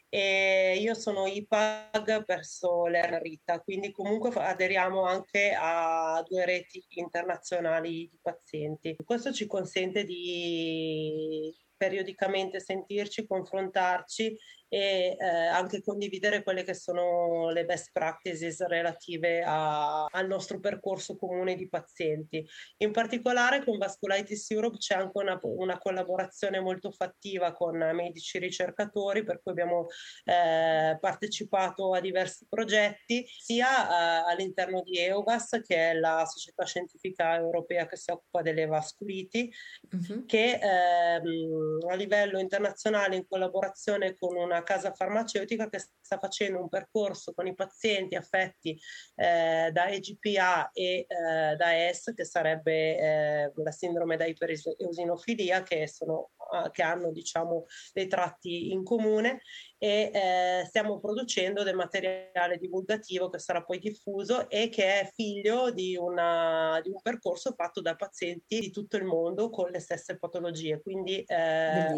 e 0.10 0.78
io 0.80 0.94
sono 0.94 1.28
IPAG 1.28 2.26
verso 2.26 2.86
l'ERNRITA, 2.88 3.60
quindi 3.62 3.92
comunque 3.92 4.30
aderiamo 4.36 5.04
anche 5.04 5.56
a 5.58 6.24
due 6.28 6.46
reti 6.46 6.84
internazionali 6.90 8.08
di 8.10 8.20
pazienti. 8.22 8.96
Questo 9.04 9.34
ci 9.34 9.48
consente 9.48 10.04
di 10.06 11.54
periodicamente 11.76 12.60
sentirci, 12.60 13.28
confrontarci 13.28 14.36
e 14.70 15.16
eh, 15.20 15.26
anche 15.26 15.82
condividere 15.82 16.44
quelle 16.44 16.64
che 16.64 16.74
sono 16.74 17.50
le 17.50 17.66
best 17.66 17.92
practices 17.92 18.66
relative 18.66 19.44
a, 19.46 20.06
al 20.06 20.28
nostro 20.28 20.60
percorso 20.60 21.16
comune 21.16 21.56
di 21.56 21.70
pazienti. 21.70 22.46
In 22.78 22.92
particolare 22.92 23.64
con 23.64 23.78
Vasculitis 23.78 24.52
Europe 24.52 24.78
c'è 24.78 24.96
anche 24.96 25.18
una, 25.18 25.40
una 25.42 25.78
collaborazione 25.78 26.60
molto 26.60 26.92
fattiva 26.92 27.54
con 27.54 27.78
medici 27.78 28.40
ricercatori 28.40 29.24
per 29.24 29.42
cui 29.42 29.52
abbiamo 29.52 29.88
eh, 30.26 30.98
partecipato 31.00 31.94
a 31.94 32.02
diversi 32.02 32.46
progetti 32.50 33.26
sia 33.28 33.68
eh, 33.68 34.32
all'interno 34.32 34.82
di 34.82 34.98
EUVAS 34.98 35.62
che 35.66 35.92
è 35.92 35.94
la 35.94 36.26
società 36.26 36.66
scientifica 36.66 37.36
europea 37.36 37.86
che 37.88 37.96
si 37.96 38.12
occupa 38.12 38.42
delle 38.42 38.66
vasculiti 38.66 39.52
uh-huh. 39.92 40.26
che 40.26 40.60
ehm, 40.62 41.90
a 41.90 41.96
livello 41.96 42.40
internazionale 42.40 43.16
in 43.16 43.28
collaborazione 43.28 44.16
con 44.18 44.36
una 44.36 44.57
una 44.58 44.64
casa 44.64 44.94
farmaceutica 44.94 45.70
che 45.70 45.80
sta 45.80 46.18
facendo 46.18 46.60
un 46.60 46.70
percorso 46.70 47.34
con 47.34 47.48
i 47.48 47.54
pazienti 47.54 48.16
affetti 48.16 48.80
eh, 49.16 49.70
da 49.72 49.88
EGPA 49.88 50.72
e 50.72 51.06
eh, 51.08 51.56
da 51.56 51.88
ES, 51.88 52.14
che 52.16 52.26
sarebbe 52.26 52.98
eh, 52.98 53.52
la 53.56 53.72
sindrome 53.72 54.18
da 54.18 54.26
ipereosinofilia, 54.26 55.64
che, 55.64 55.88
sono, 55.88 56.32
ah, 56.52 56.72
che 56.72 56.82
hanno 56.82 57.12
diciamo, 57.12 57.66
dei 57.94 58.08
tratti 58.08 58.72
in 58.72 58.84
comune 58.84 59.42
e 59.78 60.12
eh, 60.14 60.66
stiamo 60.66 61.00
producendo 61.00 61.64
del 61.64 61.76
materiale 61.76 62.58
divulgativo 62.58 63.30
che 63.30 63.38
sarà 63.40 63.64
poi 63.64 63.78
diffuso 63.80 64.50
e 64.50 64.70
che 64.70 65.02
è 65.02 65.12
figlio 65.14 65.72
di, 65.72 65.96
una, 65.96 66.80
di 66.82 66.90
un 66.90 67.00
percorso 67.02 67.54
fatto 67.54 67.82
da 67.82 67.96
pazienti 67.96 68.60
di 68.60 68.72
tutto 68.72 68.98
il 68.98 69.04
mondo 69.04 69.50
con 69.50 69.70
le 69.70 69.80
stesse 69.80 70.18
patologie. 70.18 70.82
Quindi 70.82 71.24
eh, 71.24 71.94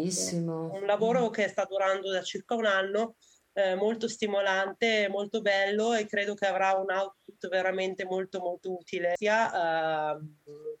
un 0.72 0.84
lavoro 0.84 1.30
che 1.30 1.48
sta 1.48 1.64
durando 1.64 2.10
da 2.10 2.22
circa 2.22 2.54
un 2.54 2.66
anno 2.66 3.16
eh, 3.60 3.74
molto 3.74 4.08
stimolante, 4.08 5.08
molto 5.08 5.40
bello 5.40 5.92
e 5.94 6.06
credo 6.06 6.34
che 6.34 6.46
avrà 6.46 6.72
un 6.72 6.90
output 6.90 7.48
veramente 7.48 8.04
molto 8.04 8.40
molto 8.40 8.72
utile 8.72 9.14
sia 9.16 10.14
eh, 10.14 10.18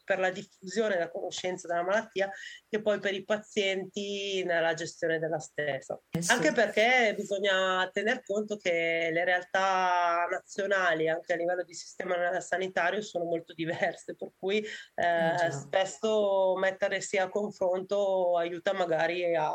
per 0.04 0.18
la 0.18 0.30
diffusione 0.30 0.94
della 0.94 1.10
conoscenza 1.10 1.68
della 1.68 1.84
malattia 1.84 2.30
che 2.68 2.80
poi 2.80 2.98
per 2.98 3.14
i 3.14 3.24
pazienti 3.24 4.42
nella 4.44 4.74
gestione 4.74 5.18
della 5.18 5.38
stessa. 5.38 6.00
Eh 6.10 6.22
sì. 6.22 6.32
Anche 6.32 6.52
perché 6.52 7.14
bisogna 7.16 7.88
tener 7.92 8.22
conto 8.24 8.56
che 8.56 9.10
le 9.12 9.24
realtà 9.24 10.26
nazionali 10.30 11.08
anche 11.08 11.32
a 11.32 11.36
livello 11.36 11.62
di 11.62 11.74
sistema 11.74 12.40
sanitario 12.40 13.00
sono 13.02 13.24
molto 13.24 13.52
diverse, 13.52 14.16
per 14.16 14.30
cui 14.38 14.64
eh, 14.94 15.46
eh 15.46 15.50
spesso 15.50 16.54
mettersi 16.56 17.18
a 17.18 17.28
confronto 17.28 18.36
aiuta 18.36 18.72
magari 18.72 19.34
a 19.34 19.52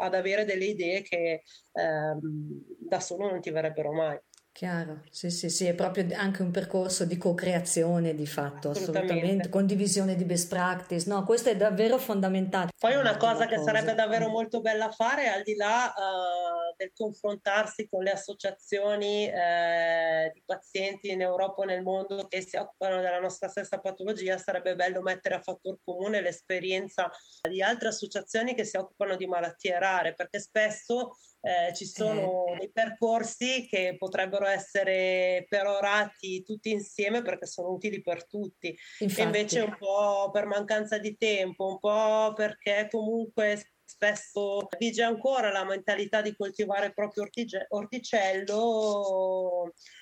ad 0.00 0.14
avere 0.14 0.44
delle 0.44 0.64
idee 0.64 1.02
che 1.02 1.42
ehm, 1.72 2.64
da 2.78 3.00
solo 3.00 3.28
non 3.28 3.40
ti 3.40 3.50
verrebbero 3.50 3.92
mai. 3.92 4.18
Chiaro, 4.52 5.02
sì, 5.10 5.30
sì, 5.30 5.48
sì, 5.48 5.66
è 5.66 5.74
proprio 5.74 6.06
anche 6.16 6.42
un 6.42 6.50
percorso 6.50 7.04
di 7.04 7.16
co-creazione 7.16 8.14
di 8.14 8.26
fatto, 8.26 8.70
assolutamente, 8.70 9.12
assolutamente. 9.12 9.48
condivisione 9.48 10.16
di 10.16 10.24
best 10.24 10.48
practice, 10.48 11.08
no, 11.08 11.24
questo 11.24 11.50
è 11.50 11.56
davvero 11.56 11.98
fondamentale. 11.98 12.70
Poi 12.78 12.96
una 12.96 13.16
cosa 13.16 13.46
che 13.46 13.56
cosa. 13.56 13.72
sarebbe 13.72 13.94
davvero 13.94 14.28
molto 14.28 14.60
bella 14.60 14.90
fare, 14.90 15.28
al 15.28 15.42
di 15.44 15.54
là 15.54 15.94
uh, 15.96 16.69
del 16.80 16.92
confrontarsi 16.94 17.86
con 17.90 18.02
le 18.02 18.12
associazioni 18.12 19.26
uh, 19.26 20.32
di 20.32 20.42
pazienti 20.46 21.10
in 21.10 21.20
Europa 21.20 21.60
o 21.60 21.64
nel 21.64 21.82
mondo 21.82 22.26
che 22.26 22.40
si 22.40 22.56
occupano 22.56 23.02
della 23.02 23.20
nostra 23.20 23.48
stessa 23.48 23.80
patologia, 23.80 24.38
sarebbe 24.38 24.74
bello 24.74 25.02
mettere 25.02 25.34
a 25.34 25.42
fattor 25.42 25.78
comune 25.84 26.22
l'esperienza 26.22 27.10
di 27.46 27.60
altre 27.60 27.88
associazioni 27.88 28.54
che 28.54 28.64
si 28.64 28.78
occupano 28.78 29.16
di 29.16 29.26
malattie 29.26 29.78
rare, 29.78 30.14
perché 30.14 30.40
spesso 30.40 31.10
eh, 31.42 31.74
ci 31.74 31.84
sono 31.84 32.46
eh. 32.46 32.56
dei 32.58 32.70
percorsi 32.72 33.66
che 33.66 33.96
potrebbero 33.98 34.46
essere 34.46 35.44
perorati 35.50 36.42
tutti 36.42 36.70
insieme 36.70 37.20
perché 37.20 37.44
sono 37.46 37.68
utili 37.68 38.00
per 38.00 38.26
tutti. 38.26 38.74
Infatti. 39.00 39.20
E 39.20 39.24
invece 39.24 39.60
un 39.60 39.76
po' 39.76 40.30
per 40.32 40.46
mancanza 40.46 40.96
di 40.96 41.14
tempo, 41.18 41.66
un 41.66 41.78
po' 41.78 42.32
perché 42.34 42.88
comunque 42.90 43.72
spesso 44.00 44.66
vige 44.78 45.02
ancora 45.02 45.52
la 45.52 45.64
mentalità 45.64 46.22
di 46.22 46.34
coltivare 46.34 46.86
il 46.86 46.94
proprio 46.94 47.28
orticello, 47.68 48.54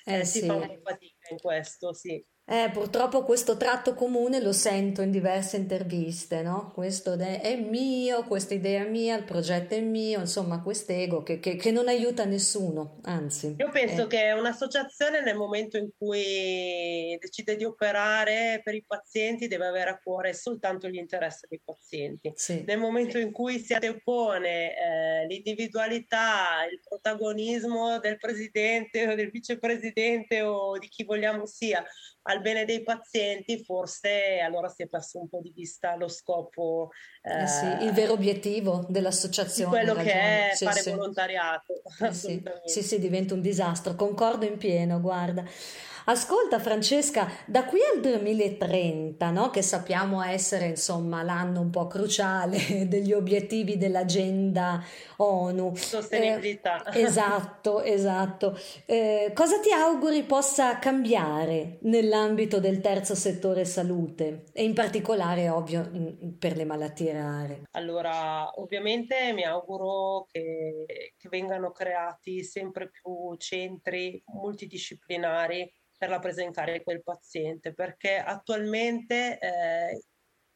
eh, 0.05 0.21
eh, 0.21 0.25
si 0.25 0.39
sì. 0.39 0.47
fa 0.47 0.55
un 0.55 0.69
po' 0.69 0.79
fatica 0.85 1.29
in 1.31 1.39
questo, 1.39 1.93
sì. 1.93 2.25
Eh, 2.51 2.71
purtroppo 2.73 3.25
questo 3.25 3.59
tratto 3.59 3.93
comune 3.93 4.41
lo 4.41 4.53
sento 4.53 5.03
in 5.03 5.11
diverse 5.11 5.59
interviste, 5.59 6.41
no? 6.41 6.71
Questo 6.73 7.13
è 7.13 7.57
mio, 7.57 8.25
questa 8.25 8.55
idea 8.55 8.87
è 8.87 8.89
mia, 8.89 9.19
il 9.19 9.25
progetto 9.25 9.75
è 9.75 9.81
mio, 9.81 10.21
insomma, 10.21 10.63
quest'ego 10.63 11.23
che, 11.23 11.41
che, 11.41 11.57
che 11.57 11.71
non 11.71 11.89
aiuta 11.89 12.25
nessuno, 12.25 13.01
anzi. 13.03 13.55
Io 13.59 13.69
penso 13.69 14.05
eh. 14.05 14.07
che 14.07 14.33
un'associazione 14.33 15.21
nel 15.21 15.37
momento 15.37 15.77
in 15.77 15.91
cui 15.95 17.19
decide 17.21 17.55
di 17.55 17.65
operare 17.65 18.63
per 18.65 18.75
i 18.75 18.83
pazienti 18.87 19.47
deve 19.47 19.67
avere 19.67 19.91
a 19.91 20.01
cuore 20.03 20.33
soltanto 20.33 20.89
gli 20.89 20.97
interessi 20.97 21.47
dei 21.51 21.61
pazienti. 21.63 22.33
Sì. 22.35 22.65
Nel 22.67 22.79
momento 22.79 23.19
in 23.19 23.31
cui 23.31 23.59
si 23.59 23.75
antepone 23.75 24.75
eh, 24.75 25.27
l'individualità, 25.27 26.67
il 26.71 26.81
protagonismo 26.83 27.99
del 27.99 28.17
presidente 28.17 29.07
o 29.07 29.15
del 29.15 29.29
vicepresidente 29.29 30.41
o 30.41 30.79
di 30.79 30.89
chi 30.89 31.05
vogliamo 31.05 31.45
sia, 31.45 31.85
al 32.29 32.41
bene 32.43 32.65
dei 32.65 32.83
pazienti, 32.83 33.63
forse 33.65 34.41
allora 34.41 34.69
si 34.69 34.83
è 34.83 34.87
perso 34.87 35.19
un 35.19 35.29
po' 35.29 35.41
di 35.41 35.51
vista 35.55 35.97
lo 35.97 36.09
scopo. 36.09 36.91
Eh, 37.23 37.43
eh 37.43 37.47
sì, 37.47 37.67
il 37.85 37.93
vero 37.93 38.13
obiettivo 38.13 38.85
dell'associazione. 38.89 39.71
quello 39.71 39.95
che 39.95 40.13
è 40.13 40.51
sì, 40.55 40.65
fare 40.65 40.81
sì. 40.81 40.91
volontariato. 40.91 41.83
Eh 42.01 42.13
sì. 42.13 42.43
sì, 42.67 42.83
sì, 42.83 42.99
diventa 42.99 43.35
un 43.35 43.41
disastro, 43.41 43.95
concordo 43.95 44.45
in 44.45 44.59
pieno, 44.59 45.01
guarda. 45.01 45.45
Ascolta 46.11 46.59
Francesca, 46.59 47.31
da 47.45 47.67
qui 47.67 47.81
al 47.83 48.01
2030, 48.01 49.31
no? 49.31 49.51
che 49.51 49.61
sappiamo 49.61 50.23
essere 50.23 50.69
insomma 50.69 51.23
l'anno 51.23 51.61
un 51.61 51.69
po' 51.69 51.87
cruciale 51.87 52.57
degli 52.89 53.13
obiettivi 53.13 53.77
dell'agenda 53.77 54.83
ONU. 55.17 55.75
Sostenibilità. 55.77 56.83
Eh, 56.85 57.03
esatto, 57.03 57.83
esatto. 57.83 58.59
Eh, 58.87 59.33
cosa 59.35 59.61
ti 59.61 59.71
auguri 59.71 60.23
possa 60.23 60.79
cambiare 60.79 61.77
nell'ambito 61.83 62.59
del 62.59 62.81
terzo 62.81 63.15
settore 63.15 63.67
salute 63.67 64.45
e 64.55 64.65
in 64.65 64.73
particolare, 64.73 65.51
ovvio, 65.51 65.91
per 66.39 66.57
le 66.57 66.65
malattie 66.65 67.13
rare? 67.13 67.63
Allora, 67.73 68.51
ovviamente 68.59 69.35
mi 69.35 69.45
auguro 69.45 70.27
che, 70.31 70.87
che 71.19 71.29
vengano 71.29 71.71
creati 71.71 72.43
sempre 72.43 72.89
più 72.89 73.35
centri 73.37 74.23
multidisciplinari 74.25 75.71
per 75.99 76.09
la 76.09 76.21
presa 76.21 76.43
in 76.43 76.53
carico 76.53 76.93
del 76.93 77.03
paziente, 77.03 77.75
perché 77.75 78.17
attualmente 78.17 79.39
eh, 79.39 80.01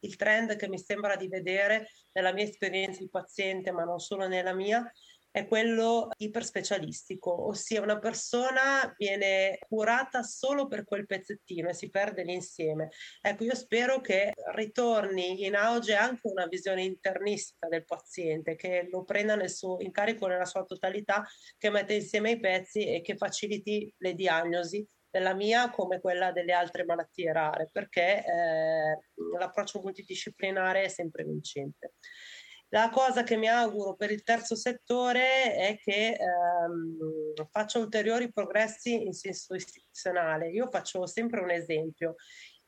il 0.00 0.16
trend 0.16 0.57
che 0.57 0.68
mi 0.68 0.78
sembra 0.78 1.16
di 1.16 1.28
vedere 1.28 1.88
nella 2.12 2.33
mia 2.33 2.44
esperienza 2.44 3.00
di 3.00 3.11
paziente, 3.11 3.72
ma 3.72 3.85
non 3.85 3.98
solo 3.98 4.26
nella 4.28 4.55
mia, 4.55 4.90
è 5.33 5.46
quello 5.46 6.11
iperspecialistico, 6.18 7.46
ossia 7.48 7.81
una 7.81 7.98
persona 7.98 8.94
viene 8.98 9.57
curata 9.66 10.22
solo 10.22 10.66
per 10.66 10.85
quel 10.85 11.07
pezzettino 11.07 11.70
e 11.70 11.74
si 11.74 11.88
perde 11.88 12.22
l'insieme. 12.22 12.90
Ecco, 13.18 13.44
io 13.44 13.55
spero 13.55 14.02
che 14.02 14.35
ritorni 14.52 15.46
in 15.46 15.55
auge 15.55 15.94
anche 15.94 16.28
una 16.28 16.46
visione 16.46 16.85
internistica 16.85 17.66
del 17.68 17.87
paziente, 17.87 18.57
che 18.57 18.87
lo 18.90 19.05
prenda 19.05 19.35
nel 19.35 19.50
suo 19.50 19.81
incarico 19.81 20.26
nella 20.26 20.44
sua 20.44 20.64
totalità, 20.64 21.26
che 21.57 21.70
mette 21.70 21.94
insieme 21.94 22.33
i 22.33 22.38
pezzi 22.38 22.87
e 22.87 23.00
che 23.00 23.16
faciliti 23.16 23.90
le 23.96 24.14
diagnosi 24.14 24.87
della 25.12 25.35
mia 25.35 25.70
come 25.70 26.01
quella 26.01 26.33
delle 26.33 26.55
altre 26.55 26.85
malattie 26.85 27.33
rare, 27.33 27.68
perché 27.70 28.25
eh, 28.25 28.98
l'approccio 29.38 29.81
multidisciplinare 29.83 30.85
è 30.85 30.88
sempre 30.88 31.22
vincente. 31.22 31.92
La 32.70 32.88
cosa 32.88 33.22
che 33.22 33.37
mi 33.37 33.48
auguro 33.48 33.94
per 33.94 34.11
il 34.11 34.22
terzo 34.22 34.57
settore 34.57 35.55
è 35.55 35.77
che 35.77 36.16
ehm, 36.18 37.46
faccia 37.51 37.79
ulteriori 37.79 38.33
progressi 38.33 39.05
in 39.05 39.12
senso 39.12 39.55
istituzionale. 39.55 40.48
Io 40.48 40.70
faccio 40.70 41.07
sempre 41.07 41.40
un 41.40 41.51
esempio. 41.51 42.14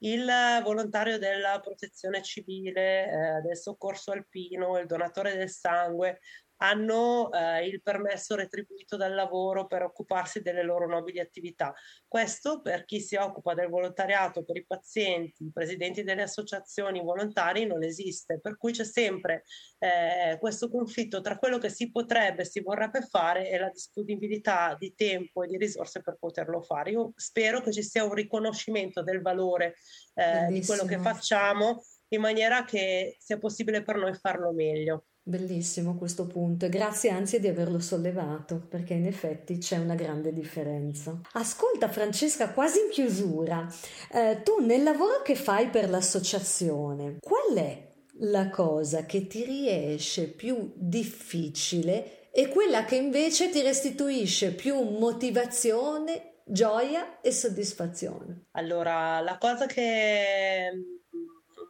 Il 0.01 0.31
volontario 0.63 1.17
della 1.17 1.59
protezione 1.61 2.23
civile, 2.23 3.07
eh, 3.07 3.41
del 3.41 3.57
soccorso 3.57 4.11
alpino, 4.13 4.77
il 4.79 4.85
donatore 4.85 5.35
del 5.35 5.49
sangue 5.49 6.21
hanno 6.65 7.31
eh, 7.31 7.67
il 7.67 7.83
permesso 7.83 8.35
retribuito 8.35 8.97
dal 8.97 9.15
lavoro 9.15 9.67
per 9.67 9.83
occuparsi 9.83 10.41
delle 10.41 10.63
loro 10.63 10.87
nobili 10.87 11.21
attività. 11.21 11.75
Questo 12.09 12.63
per 12.63 12.87
chi 12.87 13.01
si 13.01 13.17
occupa 13.17 13.53
del 13.53 13.69
volontariato, 13.69 14.45
per 14.45 14.57
i 14.57 14.65
pazienti, 14.67 15.45
i 15.45 15.53
presidenti 15.53 16.03
delle 16.03 16.23
associazioni 16.23 17.03
volontari 17.03 17.67
non 17.67 17.83
esiste, 17.83 18.41
per 18.41 18.57
cui 18.57 18.73
c'è 18.73 18.85
sempre 18.85 19.45
eh, 19.79 20.39
questo 20.39 20.71
conflitto 20.71 21.21
tra 21.21 21.37
quello 21.37 21.59
che 21.59 21.69
si 21.69 21.91
potrebbe, 21.91 22.47
si 22.47 22.61
vorrebbe 22.61 23.03
fare 23.03 23.51
e 23.51 23.59
la 23.59 23.69
disponibilità 23.69 24.75
di 24.79 24.95
tempo 24.95 25.43
e 25.43 25.49
di 25.49 25.59
risorse 25.59 26.01
per 26.01 26.17
poterlo 26.19 26.63
fare. 26.63 26.93
Io 26.93 27.13
spero 27.17 27.61
che 27.61 27.73
ci 27.73 27.83
sia 27.83 28.05
un 28.05 28.15
riconoscimento 28.15 29.03
del 29.03 29.21
valore 29.21 29.75
eh, 30.15 30.47
di 30.49 30.65
quello 30.65 30.87
che 30.87 30.99
facciamo 30.99 31.85
in 32.09 32.21
maniera 32.21 32.65
che 32.65 33.17
sia 33.19 33.39
possibile 33.39 33.83
per 33.83 33.97
noi 33.97 34.15
farlo 34.15 34.53
meglio. 34.53 35.07
Bellissimo 35.27 35.97
questo 35.97 36.27
punto 36.27 36.67
e 36.67 36.69
grazie 36.69 37.09
anzi 37.09 37.41
di 37.41 37.49
averlo 37.49 37.81
sollevato 37.81 38.61
perché 38.69 38.93
in 38.93 39.07
effetti 39.07 39.57
c'è 39.57 39.79
una 39.79 39.95
grande 39.95 40.35
differenza. 40.35 41.19
Ascolta 41.33 41.89
Francesca, 41.89 42.51
quasi 42.51 42.81
in 42.81 42.91
chiusura, 42.91 43.67
eh, 44.13 44.43
tu 44.43 44.59
nel 44.59 44.83
lavoro 44.83 45.23
che 45.23 45.35
fai 45.35 45.69
per 45.69 45.89
l'associazione, 45.89 47.17
qual 47.21 47.57
è 47.57 47.93
la 48.19 48.51
cosa 48.51 49.07
che 49.07 49.27
ti 49.27 49.45
riesce 49.45 50.29
più 50.29 50.75
difficile 50.77 52.31
e 52.31 52.49
quella 52.49 52.85
che 52.85 52.97
invece 52.97 53.49
ti 53.49 53.63
restituisce 53.63 54.53
più 54.53 54.79
motivazione, 54.79 56.43
gioia 56.45 57.23
e 57.23 57.33
soddisfazione? 57.33 58.49
Allora, 58.51 59.21
la 59.21 59.39
cosa 59.39 59.65
che 59.65 60.94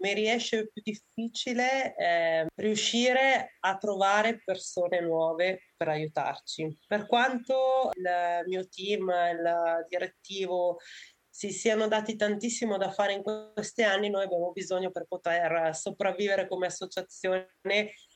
mi 0.05 0.13
riesce 0.13 0.69
più 0.69 0.83
difficile 0.83 1.97
eh, 1.97 2.47
riuscire 2.57 3.57
a 3.61 3.79
trovare 3.79 4.43
persone 4.45 5.01
nuove 5.01 5.73
per 5.75 5.89
aiutarci. 5.89 6.79
Per 6.87 7.07
quanto 7.07 7.89
il 7.95 8.43
mio 8.47 8.69
team, 8.69 9.09
il 9.09 9.87
direttivo 9.89 10.77
si 11.27 11.51
siano 11.51 11.89
dati 11.89 12.17
tantissimo 12.17 12.77
da 12.77 12.93
fare 12.93 13.15
in 13.15 13.23
questi 13.23 13.83
anni, 13.83 14.11
noi 14.11 14.25
abbiamo 14.25 14.53
bisogno 14.53 14.91
per 14.91 15.07
poter 15.09 15.75
sopravvivere 15.75 16.47
come 16.47 16.67
associazione 16.67 17.49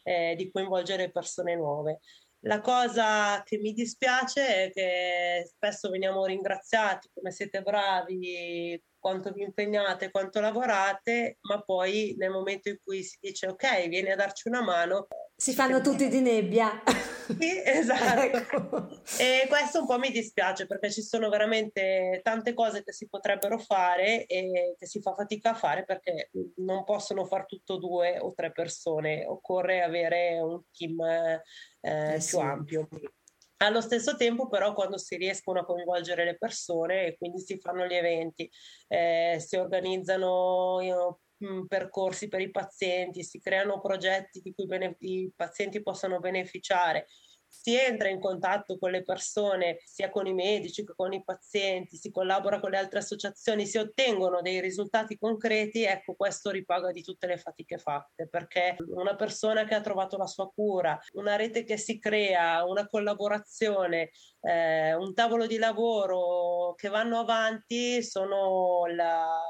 eh, 0.05 0.35
di 0.37 0.51
coinvolgere 0.51 1.11
persone 1.11 1.57
nuove. 1.57 2.01
La 2.43 2.61
cosa 2.61 3.43
che 3.45 3.59
mi 3.59 3.73
dispiace 3.73 4.67
è 4.67 4.71
che 4.71 5.45
spesso 5.47 5.91
veniamo 5.91 6.25
ringraziati 6.25 7.09
come 7.13 7.33
siete 7.33 7.63
bravi, 7.63 8.81
quanto 8.99 9.33
vi 9.33 9.43
impegnate, 9.43 10.11
quanto 10.11 10.41
lavorate, 10.41 11.39
ma 11.43 11.61
poi 11.63 12.15
nel 12.17 12.31
momento 12.31 12.69
in 12.69 12.79
cui 12.83 13.03
si 13.03 13.19
dice 13.21 13.49
ok, 13.49 13.89
vieni 13.89 14.11
a 14.13 14.17
darci 14.17 14.49
una 14.49 14.63
mano. 14.63 15.09
Si 15.41 15.55
fanno 15.55 15.81
tutti 15.81 16.09
di 16.09 16.21
nebbia. 16.21 16.83
Sì, 17.29 17.63
esatto. 17.63 18.39
ecco. 18.39 18.89
E 19.19 19.47
questo 19.49 19.81
un 19.81 19.87
po' 19.87 19.99
mi 19.99 20.11
dispiace 20.11 20.65
perché 20.65 20.91
ci 20.91 21.03
sono 21.03 21.29
veramente 21.29 22.21
tante 22.23 22.55
cose 22.55 22.83
che 22.83 22.95
si 22.95 23.07
potrebbero 23.07 23.59
fare 23.59 24.25
e 24.25 24.75
che 24.79 24.87
si 24.87 25.03
fa 25.03 25.13
fatica 25.13 25.51
a 25.51 25.55
fare 25.55 25.85
perché 25.85 26.31
non 26.57 26.85
possono 26.85 27.27
far 27.27 27.45
tutto 27.45 27.77
due 27.77 28.19
o 28.19 28.33
tre 28.33 28.51
persone, 28.51 29.27
occorre 29.27 29.83
avere 29.83 30.41
un 30.41 30.63
team 30.73 30.99
eh, 31.03 31.43
eh, 31.83 32.13
più 32.13 32.21
sì. 32.21 32.39
ampio. 32.39 32.89
Allo 33.59 33.83
stesso 33.83 34.17
tempo, 34.17 34.49
però, 34.49 34.73
quando 34.73 34.97
si 34.97 35.17
riescono 35.17 35.61
a 35.61 35.67
coinvolgere 35.67 36.25
le 36.25 36.39
persone 36.39 37.09
e 37.09 37.17
quindi 37.19 37.41
si 37.41 37.59
fanno 37.61 37.85
gli 37.85 37.95
eventi, 37.95 38.51
eh, 38.87 39.37
si 39.39 39.57
organizzano 39.57 40.81
you 40.81 41.19
percorsi 41.67 42.29
per 42.29 42.41
i 42.41 42.51
pazienti, 42.51 43.23
si 43.23 43.39
creano 43.39 43.81
progetti 43.81 44.41
di 44.41 44.53
cui 44.55 44.67
bene- 44.67 44.97
i 45.01 45.31
pazienti 45.35 45.83
possano 45.83 46.19
beneficiare 46.19 47.07
si 47.49 47.75
entra 47.75 48.09
in 48.09 48.21
contatto 48.21 48.79
con 48.79 48.91
le 48.91 49.03
persone, 49.03 49.79
sia 49.85 50.11
con 50.11 50.27
i 50.27 50.35
medici 50.35 50.85
che 50.85 50.93
con 50.95 51.13
i 51.13 51.25
pazienti, 51.25 51.97
si 51.97 52.11
collabora 52.11 52.61
con 52.61 52.71
le 52.71 52.77
altre 52.77 52.99
associazioni, 52.99 53.67
si 53.67 53.79
ottengono 53.79 54.43
dei 54.43 54.61
risultati 54.61 55.19
concreti, 55.19 55.83
ecco 55.83 56.15
questo 56.15 56.51
ripaga 56.51 56.91
di 56.93 57.03
tutte 57.03 57.27
le 57.27 57.39
fatiche 57.39 57.79
fatte, 57.79 58.29
perché 58.29 58.77
una 58.89 59.17
persona 59.17 59.65
che 59.65 59.75
ha 59.75 59.81
trovato 59.81 60.17
la 60.17 60.27
sua 60.27 60.49
cura, 60.51 60.99
una 61.15 61.37
rete 61.37 61.65
che 61.65 61.79
si 61.79 61.99
crea, 61.99 62.65
una 62.65 62.87
collaborazione, 62.87 64.11
eh, 64.43 64.95
un 64.95 65.15
tavolo 65.15 65.47
di 65.47 65.57
lavoro 65.57 66.75
che 66.77 66.89
vanno 66.89 67.19
avanti 67.19 68.03
sono 68.03 68.85
la, 68.87 69.41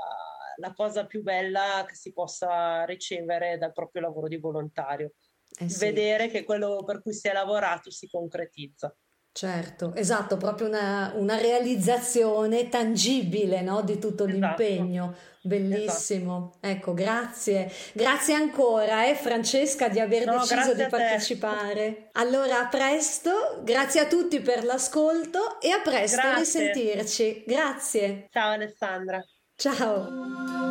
la 0.59 0.73
cosa 0.73 1.07
più 1.07 1.23
bella 1.23 1.85
che 1.87 1.95
si 1.95 2.13
possa 2.13 2.85
ricevere 2.85 3.59
dal 3.59 3.73
proprio 3.73 4.03
lavoro 4.03 4.29
di 4.29 4.39
volontario 4.39 5.13
eh 5.59 5.69
sì. 5.69 5.79
vedere 5.79 6.29
che 6.29 6.45
quello 6.45 6.83
per 6.85 7.03
cui 7.03 7.13
si 7.13 7.29
è 7.29 7.33
lavorato 7.33 7.91
si 7.91 8.09
concretizza. 8.09 8.95
Certo, 9.31 9.95
esatto, 9.95 10.37
proprio 10.37 10.67
una, 10.67 11.13
una 11.15 11.37
realizzazione 11.37 12.69
tangibile 12.69 13.61
no? 13.61 13.83
di 13.83 13.99
tutto 13.99 14.25
esatto. 14.25 14.33
l'impegno. 14.33 15.15
Bellissimo. 15.43 16.55
Esatto. 16.55 16.67
Ecco, 16.67 16.95
grazie. 16.95 17.73
Grazie 17.93 18.35
ancora, 18.35 19.07
eh, 19.07 19.15
Francesca, 19.15 19.89
di 19.89 20.01
aver 20.01 20.27
no, 20.27 20.39
deciso 20.39 20.75
di 20.75 20.85
partecipare. 20.89 22.09
Allora, 22.15 22.63
a 22.63 22.69
presto, 22.69 23.61
grazie 23.63 24.01
a 24.01 24.07
tutti 24.07 24.41
per 24.41 24.65
l'ascolto 24.65 25.61
e 25.61 25.71
a 25.71 25.81
presto 25.83 26.21
grazie. 26.21 26.33
a 26.33 26.39
risentirci. 26.39 27.45
Grazie. 27.47 28.27
Ciao 28.31 28.51
Alessandra. 28.51 29.25
Ciao. 29.59 30.68